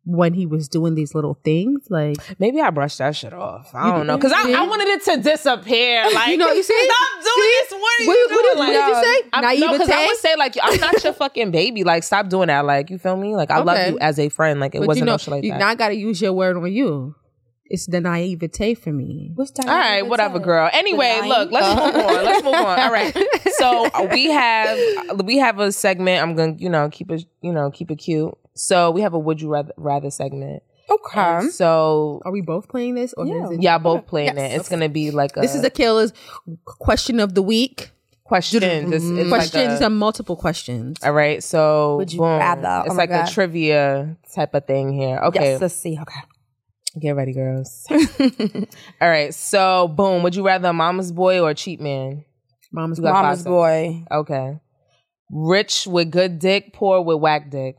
[0.05, 1.87] when he was doing these little things?
[1.91, 3.71] Like maybe I brushed that shit off.
[3.75, 6.05] I don't know because I, I wanted it to disappear.
[6.13, 7.59] Like you know, you see, Stop doing See?
[7.61, 7.73] this.
[7.73, 8.35] What are you What, doing?
[8.37, 9.29] what, what Like, did you say?
[9.33, 11.85] I'm, no, because I would say like I'm not your fucking baby.
[11.85, 12.65] Like stop doing that.
[12.65, 13.35] Like you feel me?
[13.35, 14.61] Like I love you as a friend.
[14.61, 15.59] Like it but wasn't you know, no shit like you that.
[15.59, 17.15] not got to use your word on you.
[17.67, 19.31] It's the naivete for me.
[19.35, 19.67] What's that?
[19.67, 20.69] All right, whatever, girl.
[20.75, 22.25] Anyway, look, let's move on.
[22.25, 22.79] Let's move on.
[22.79, 23.17] All right.
[23.63, 24.79] So we have
[25.25, 26.21] we have a segment.
[26.21, 28.37] I'm gonna you know keep it you know keep it cute.
[28.55, 30.63] So we have a would you rather, rather segment.
[30.91, 31.49] Okay.
[31.49, 33.45] So Are we both playing this, or Yeah.
[33.47, 33.63] is it?
[33.63, 34.53] y'all both playing Yes.
[34.53, 34.57] it.
[34.57, 36.13] It's gonna be like a This is the killer's
[36.67, 37.91] question of the week.
[38.25, 38.65] Questions.
[38.93, 40.99] It's, it's questions Like a, and multiple questions.
[41.03, 41.43] all right.
[41.43, 42.39] So Would you boom.
[42.39, 42.69] rather?
[42.69, 45.19] Oh It's my like a trivia type of thing here.
[45.25, 45.53] Okay.
[45.53, 45.99] Yes, let's see.
[46.01, 46.21] Okay.
[47.01, 47.87] Get ready, girls.
[47.91, 49.33] All right.
[49.35, 50.23] So, boom.
[50.23, 52.25] Would you rather a mama's boy or a cheap man?
[52.71, 54.05] Mama's got Mama's boy.
[54.11, 54.61] Okay.
[55.31, 57.77] Rich with good dick, poor with whack dick.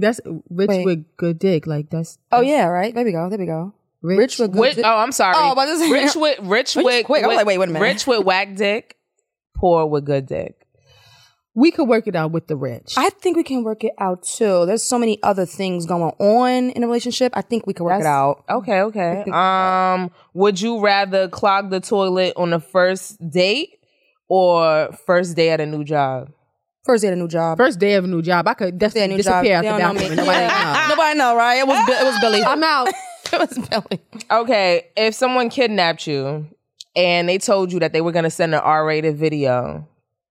[0.00, 0.20] That's
[0.50, 0.84] rich Wait.
[0.84, 1.66] with good dick.
[1.66, 2.94] Like that's Oh yeah, right.
[2.94, 3.28] There we go.
[3.28, 3.72] There we go.
[4.02, 4.84] rich, Rich with good Which, dick.
[4.86, 5.34] oh, I'm sorry.
[5.38, 7.24] Oh, but this is rich with rich Wait, with, quick.
[7.24, 7.84] I was with- like, wait, wait a minute.
[7.84, 8.96] Rich with whack dick,
[9.54, 10.54] poor with good dick.
[11.54, 12.94] We could work it out with the rich.
[12.98, 14.66] I think we can work it out too.
[14.66, 17.32] There's so many other things going on in a relationship.
[17.34, 18.44] I think we can work it out.
[18.50, 19.24] Okay, okay.
[19.32, 23.78] Um, would you rather clog the toilet on the first date
[24.28, 26.30] or first day at a new job?
[26.86, 27.58] First day of a new job.
[27.58, 29.42] First day of a new job, I could Day at a definitely new job.
[29.42, 30.00] disappear out They the don't know bathroom.
[30.02, 30.06] me.
[30.06, 30.72] and Nobody Yeah.
[30.88, 30.94] know.
[30.94, 31.54] Nobody know, right?
[31.58, 32.44] It was it was Billy.
[32.44, 32.88] I'm out.
[33.32, 34.00] it was Billy.
[34.30, 36.46] Okay, if someone kidnapped you
[36.94, 39.86] and they told you that they were going to send an R-rated video,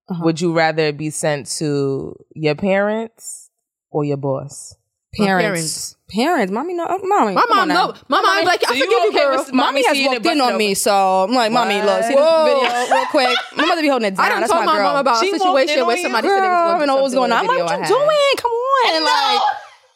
[0.08, 0.22] Uh-huh.
[0.24, 3.50] would you rather it be sent to your parents
[3.90, 4.75] or your boss?
[5.16, 5.96] Parents.
[6.08, 6.52] Parents.
[6.52, 6.84] Mommy, no.
[6.84, 7.34] uh, Mommy.
[7.34, 9.36] My mom, no, my mom like, I So you forgive you, okay girl.
[9.38, 12.94] with- Mommy has walked in on me, so I'm like, Mommy, look, see this video
[12.96, 13.36] real quick.
[13.56, 14.26] My mother be holding it down.
[14.26, 16.44] I done That's told my my mom about She a situation where somebody Girl, said
[16.44, 17.38] they was going to know what's going on.
[17.40, 18.34] I'm like, what you doing?
[18.38, 19.02] Come on.
[19.02, 19.42] Like,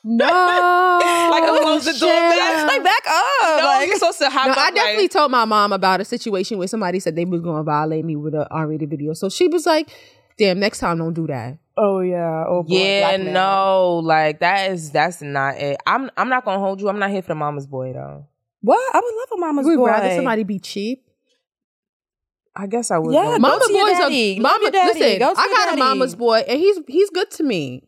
[0.03, 0.27] No.
[1.31, 2.67] Like, I close the door back.
[2.73, 3.61] like back up.
[3.61, 6.01] No, like, you're supposed to hop No, up, I definitely like, told my mom about
[6.01, 9.13] a situation where somebody said they was going to violate me with a R-rated video.
[9.13, 9.91] So she was like,
[10.39, 12.45] "Damn, next time don't do that." Oh yeah.
[12.47, 12.75] Oh boy.
[12.77, 13.33] yeah, blackmail.
[13.33, 15.79] no, like that is that's not it.
[15.87, 16.89] I'm I'm not gonna hold you.
[16.89, 18.27] I'm not here for the mama's boy though.
[18.61, 18.95] What?
[18.95, 19.71] I would love a mama's boy.
[19.71, 19.87] We'd boy.
[19.87, 21.05] rather somebody be cheap.
[22.55, 23.15] I guess I would.
[23.15, 24.39] Yeah, go- Go Mama to your boys daddy.
[24.39, 24.71] are mama.
[24.73, 25.81] Listen, Go I got daddy.
[25.81, 27.85] a mama's boy, and he's he's good to me.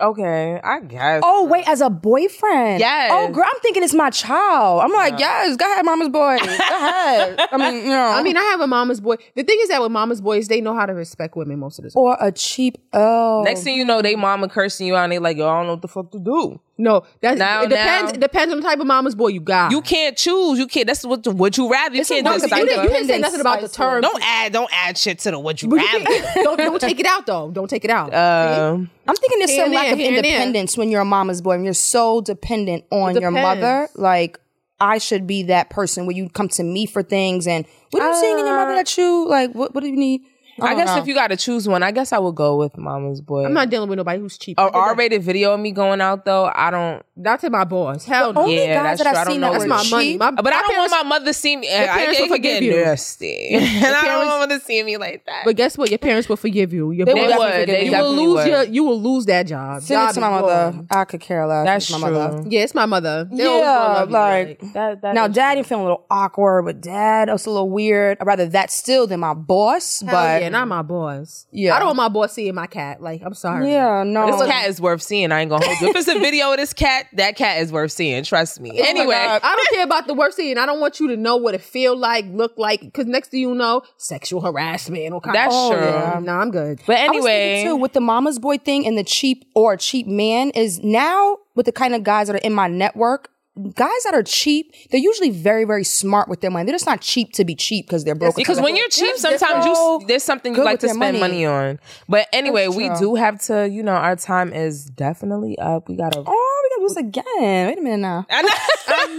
[0.00, 1.22] Okay, I guess.
[1.24, 2.76] Oh wait, as a boyfriend?
[2.76, 3.10] Oh, yes.
[3.12, 4.82] Oh girl, I'm thinking it's my child.
[4.82, 6.38] I'm like, yes, go ahead, mama's boy.
[6.38, 7.40] Go ahead.
[7.52, 8.06] I mean, you know.
[8.08, 9.16] I mean, I have a mama's boy.
[9.34, 11.84] The thing is that with mama's boys, they know how to respect women most of
[11.84, 12.02] the time.
[12.02, 13.42] or a cheap oh.
[13.44, 15.66] Next thing you know, they mama cursing you out and they like, yo, I don't
[15.66, 16.60] know what the fuck to do.
[16.78, 18.12] No, that's Now- it depends.
[18.12, 19.70] now- It depends on the type of mama's boy you got.
[19.72, 20.58] You can't choose.
[20.58, 20.86] You can't.
[20.86, 21.96] That's what would you rather.
[21.96, 24.02] You can't no, just you, say didn't, you the- didn't say nothing about the term.
[24.02, 24.52] Don't add.
[24.52, 26.04] Don't add shit to the would you But you rather.
[26.04, 27.50] can't- don't don't take it out though.
[27.50, 28.12] Don't take it out.
[28.12, 30.24] Um, I'm thinking there's Here some lack of here and there.
[30.32, 33.88] independence when you're a mama's boy and you're so dependent on your mother.
[33.94, 34.38] Like
[34.78, 38.12] I should be that person where you come to me for things and what are
[38.12, 39.52] you seeing in your mother that you like?
[39.52, 40.20] What what do you need?
[40.60, 41.02] I don't guess know.
[41.02, 43.44] if you got to choose one, I guess I would go with Mama's Boy.
[43.44, 44.58] I'm not dealing with nobody who's cheap.
[44.58, 46.50] a R-rated video of me going out though.
[46.52, 47.05] I don't.
[47.18, 48.04] Not to my boss.
[48.04, 48.42] Hell no.
[48.42, 49.16] only Yeah, guys that's that.
[49.16, 50.16] I I've seen that That's were what my money.
[50.18, 51.66] My, But I my don't parents- want my mother to see me.
[51.68, 52.72] I, parents I, will it could forgive you.
[52.84, 55.42] nasty, and I don't want my mother to see me like that.
[55.46, 55.88] But guess what?
[55.90, 56.90] Your parents will forgive you.
[56.90, 57.52] Your They boss- will would.
[57.52, 57.90] forgive They you.
[57.92, 58.46] you will lose would.
[58.48, 58.62] your.
[58.64, 59.80] You will lose that job.
[59.82, 60.72] Send Job it to my mother.
[60.72, 60.86] gone.
[60.90, 61.64] I could care less.
[61.66, 62.18] That's my true.
[62.18, 62.44] mother.
[62.50, 63.24] Yeah, it's my mother.
[63.32, 66.82] They Yeah, gonna you, like that, that now, is daddy feeling a little awkward, but
[66.82, 68.18] dad was a little weird.
[68.20, 70.00] I'd rather that still than my boss.
[70.00, 71.46] Hell but yeah, not my boss.
[71.50, 71.74] Yeah.
[71.74, 73.00] I don't want my boss seeing my cat.
[73.00, 73.70] Like, I'm sorry.
[73.72, 74.26] yeah, no.
[74.26, 75.32] This cat is worth seeing.
[75.32, 75.88] I ain't gonna hold you.
[75.88, 78.22] If it's a video of this cat, that cat is worth seeing.
[78.24, 78.72] Trust me.
[78.74, 80.58] Oh anyway, I don't care about the work seeing.
[80.58, 83.40] I don't want you to know what it feel like, look like, because next thing
[83.40, 85.86] you know, sexual harassment or kind That's of, true.
[85.86, 86.80] Yeah, no, I'm good.
[86.86, 90.06] but I was anyway, too, with the mama's boy thing and the cheap or cheap
[90.06, 93.30] man is now with the kind of guys that are in my network.
[93.74, 96.66] Guys that are cheap, they're usually very, very smart with their money.
[96.66, 98.36] They're just not cheap to be cheap because they're broke.
[98.36, 101.44] because when you're cheap, sometimes so you there's something you like to spend money.
[101.44, 101.46] money.
[101.46, 101.78] on.
[102.08, 103.68] But anyway, we do have to.
[103.68, 105.88] You know, our time is definitely up.
[105.88, 106.22] We gotta.
[106.26, 107.66] oh, we gotta do this again.
[107.68, 108.26] Wait a minute now.
[108.30, 108.48] I know.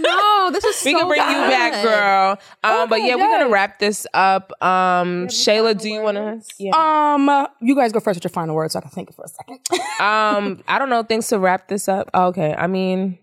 [0.00, 2.30] no, this is We so can bring you back, girl.
[2.62, 4.52] Um, but Okay, yeah, we're gonna wrap this up.
[4.62, 6.40] Um, Shayla, do you want to?
[6.58, 6.72] Yeah.
[6.74, 9.28] Um, you guys go first with your final words so I can think for a
[9.28, 9.58] second.
[10.00, 12.08] Um, I don't know things to wrap this up.
[12.14, 13.18] Oh, okay, I mean,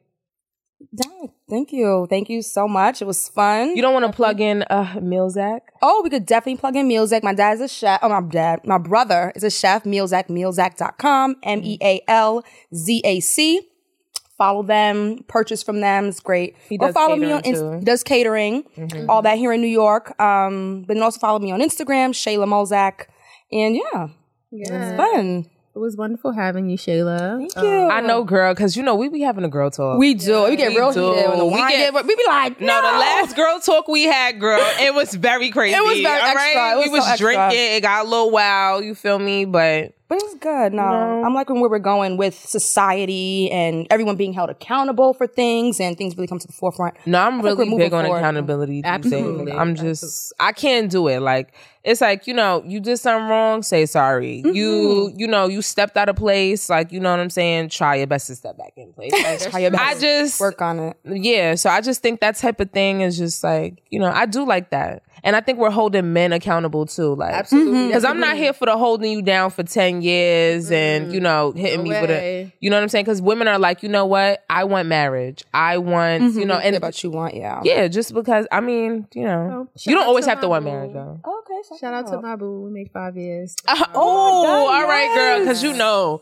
[0.93, 2.05] Dang, Thank you.
[2.09, 3.01] Thank you so much.
[3.01, 3.75] It was fun.
[3.75, 5.61] you don't want to plug in uh Milzak?
[5.81, 7.23] Oh, we could definitely plug in Mealzack.
[7.23, 7.99] My dad's a chef.
[8.01, 8.61] Oh, my dad.
[8.65, 9.83] My brother is a chef.
[9.83, 11.37] Mealzack, mealzack.com.
[11.43, 13.69] M E A L Z A C.
[14.37, 16.07] Follow them, purchase from them.
[16.07, 16.57] It's great.
[16.67, 17.85] He or does follow me on catering, too.
[17.85, 18.63] does catering.
[19.07, 20.19] All that here in New York.
[20.19, 23.05] Um, but then also follow me on Instagram, Shayla Molzak.
[23.51, 24.07] And yeah,
[24.51, 25.45] it's fun.
[25.75, 27.37] It was wonderful having you, Shayla.
[27.37, 27.89] Thank um, you.
[27.89, 29.99] I know, girl, because you know we be having a girl talk.
[29.99, 30.45] we do.
[30.45, 31.11] We get We real do.
[31.13, 33.89] heated when the We wine get- get, we be like, no, the last girl talk
[33.89, 35.75] we had, girl, it was very crazy.
[35.77, 36.71] It was very all extra.
[36.71, 37.25] It was we was extra.
[37.33, 37.59] drinking.
[37.75, 38.85] It got a little wild.
[38.85, 39.43] You feel me?
[39.43, 40.73] But But it was good.
[40.73, 45.79] No, I'm liking where we're going with society and everyone being held accountable for things
[45.79, 46.95] and things really come to the forefront.
[47.07, 48.19] No, I'm I think we're really moving big on forward.
[48.19, 48.81] accountability.
[48.83, 49.45] Absolutely.
[49.45, 49.55] days.
[49.57, 51.21] I'm just, I can't do it.
[51.21, 51.53] Like,
[51.83, 54.43] it's like, you know, you did something wrong, say sorry.
[54.45, 54.55] Mm-hmm.
[54.55, 56.69] You, you know, you stepped out of place.
[56.69, 57.69] Like, you know what I'm saying?
[57.69, 59.11] Try your best to step back in place.
[59.11, 59.83] Like, Try your best.
[59.83, 60.97] I just, Work on it.
[61.05, 61.55] yeah.
[61.55, 64.45] So I just think that type of thing is just like, you know, I do
[64.45, 65.03] like that.
[65.25, 67.15] And I think we're holding men accountable too.
[67.15, 67.73] Like, Absolutely.
[67.73, 67.87] Mm-hmm.
[67.87, 71.51] because I'm not here for the holding you down for 10 years and, you know,
[71.51, 73.05] hitting me with a, you know what I'm saying?
[73.05, 74.45] Because women are like, you know what?
[74.51, 75.43] I want marriage.
[75.51, 76.47] I want, you mm-hmm.
[76.47, 77.59] know, and about you want, yeah.
[77.63, 80.71] yeah, just because I mean, you know, you don't always have to want boo.
[80.71, 81.19] marriage though.
[81.25, 81.77] Okay.
[81.79, 82.61] Shout out to my boo.
[82.61, 83.55] We made five years.
[83.67, 86.21] oh, oh God, all right, girl, because you know,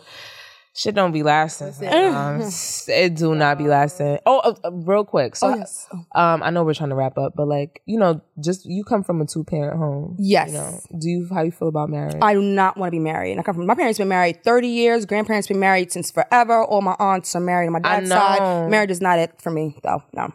[0.76, 1.74] shit don't be lasting.
[1.88, 2.42] Um,
[2.88, 4.20] it do not be lasting.
[4.26, 5.36] Oh, uh, uh, real quick.
[5.36, 5.88] So, Oh, yes.
[6.16, 9.04] um, I know we're trying to wrap up, but like, you know, just you come
[9.04, 10.16] from a two parent home.
[10.20, 10.48] Yes.
[10.50, 12.16] You know, do you how you feel about marriage?
[12.22, 13.38] I do not want to be married.
[13.38, 16.64] I come from my parents been married 30 years, grandparents been married since forever.
[16.64, 18.70] All my aunts are married on my dad's side.
[18.70, 20.04] Marriage is not it for me though.
[20.14, 20.34] No.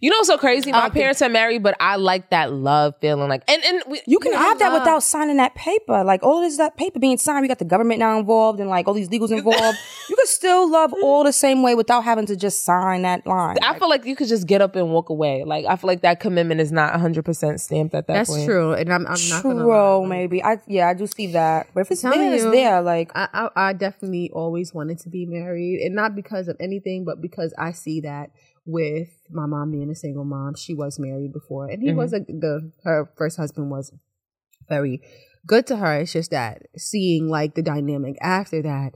[0.00, 0.70] You know, what's so crazy.
[0.72, 3.28] My don't think- parents are married, but I like that love feeling.
[3.28, 4.82] Like, and and we, You can have that love.
[4.82, 6.04] without signing that paper.
[6.04, 8.86] Like all this that paper being signed, we got the government now involved and like
[8.88, 9.78] all these legals involved.
[10.08, 13.56] you can still love all the same way without having to just sign that line.
[13.62, 15.44] I feel like you could just get up and walk away.
[15.44, 18.46] Like I feel like that commitment is not 100 percent stamped at that That's point.
[18.46, 20.06] true, and I'm, I'm not gonna True, lie.
[20.06, 20.42] maybe.
[20.42, 21.68] I yeah, I do see that.
[21.74, 22.82] But if it's telling there, it's there.
[22.82, 27.04] Like I, I, I definitely always wanted to be married, and not because of anything,
[27.04, 28.30] but because I see that
[28.64, 30.54] with my mom being a single mom.
[30.54, 31.96] She was married before, and he Mm-hmm.
[31.98, 33.92] was a the her first husband was
[34.68, 35.00] very
[35.46, 36.00] good to her.
[36.00, 38.92] It's just that seeing like the dynamic after that,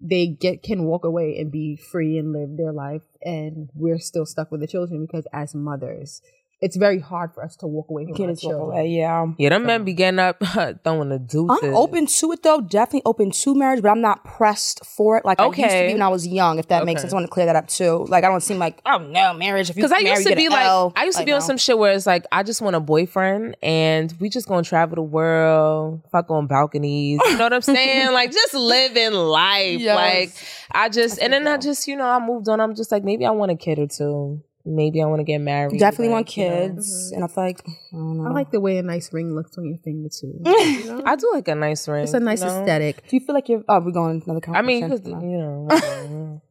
[0.00, 4.26] they get can walk away and be free and live their life, and we're still
[4.26, 6.22] stuck with the children because as mothers,
[6.62, 8.78] it's very hard for us to walk away from our kids walk children.
[8.78, 9.26] away, yeah.
[9.38, 10.42] Yeah, them men be getting up
[10.84, 11.58] throwing the deuces.
[11.62, 15.24] I'm open to it though, definitely open to marriage, but I'm not pressed for it
[15.24, 17.12] like I used to be when I was young, if that makes sense.
[17.12, 18.04] I want to clear that up too.
[18.08, 19.70] Like I don't seem like, oh no, marriage.
[19.70, 20.92] If you Because I used you to be like, L.
[20.96, 21.46] I used to Like, be on no.
[21.46, 24.96] some shit where it's like, I just want a boyfriend and we just gonna travel
[24.96, 27.20] the world, fuck on balconies.
[27.24, 28.12] You know what I'm saying?
[28.12, 29.80] like, just living life.
[29.80, 29.96] Yes.
[29.96, 30.32] Like,
[30.72, 32.60] I just, and then I just, you know, I moved on.
[32.60, 34.42] I'm just like, maybe I want a kid or two.
[34.70, 35.78] Maybe I want to get married.
[35.78, 36.50] Definitely like, want you know.
[36.50, 37.14] kids, mm-hmm.
[37.14, 38.26] and I feel like I don't know.
[38.28, 40.40] I like the way a nice ring looks on your finger too.
[40.44, 41.02] You know?
[41.04, 42.04] I do like a nice ring.
[42.04, 42.60] It's a nice you know?
[42.60, 43.06] aesthetic.
[43.08, 43.64] Do you feel like you're?
[43.68, 44.64] Oh, we're going to another conversation.
[44.64, 45.20] I mean, conversation.
[45.68, 46.42] because, you know.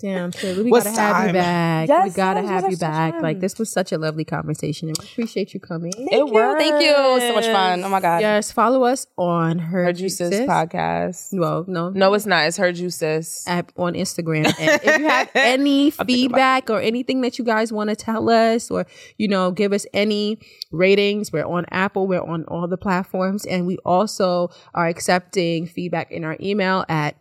[0.00, 1.88] Damn, Shirley, we What's gotta have you back.
[1.88, 3.14] Yes, we gotta yes, have yes, you back.
[3.14, 3.22] yes.
[3.22, 5.92] Like this was such a lovely conversation, and we appreciate you coming.
[5.96, 6.56] it Thank you.
[6.56, 6.92] Thank you.
[7.28, 7.82] So much fun.
[7.82, 8.20] Oh my god.
[8.20, 11.36] Yes, follow us on her Heard you sis podcast.
[11.36, 12.46] Well, no, No, it's not.
[12.46, 13.44] It's her you sis.
[13.48, 14.46] app on Instagram.
[14.60, 18.70] And if you have any feedback or anything that you guys want to tell us
[18.70, 18.86] or,
[19.16, 20.38] you know, give us any
[20.70, 23.44] ratings, we're on Apple, we're on all the platforms.
[23.46, 27.16] And we also are accepting feedback in our email at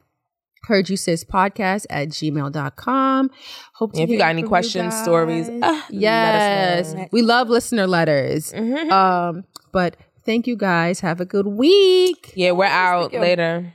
[0.64, 3.30] heard you sis podcast at gmail.com.
[3.74, 6.88] Hope to If you got any questions, stories, ah, yes.
[6.88, 7.08] let us know.
[7.12, 8.52] We love listener letters.
[8.54, 8.92] Mhm.
[8.92, 11.00] Um, but thank you guys.
[11.02, 12.34] Have a good week.
[12.36, 13.20] Yeah, we're out you.
[13.20, 13.74] later.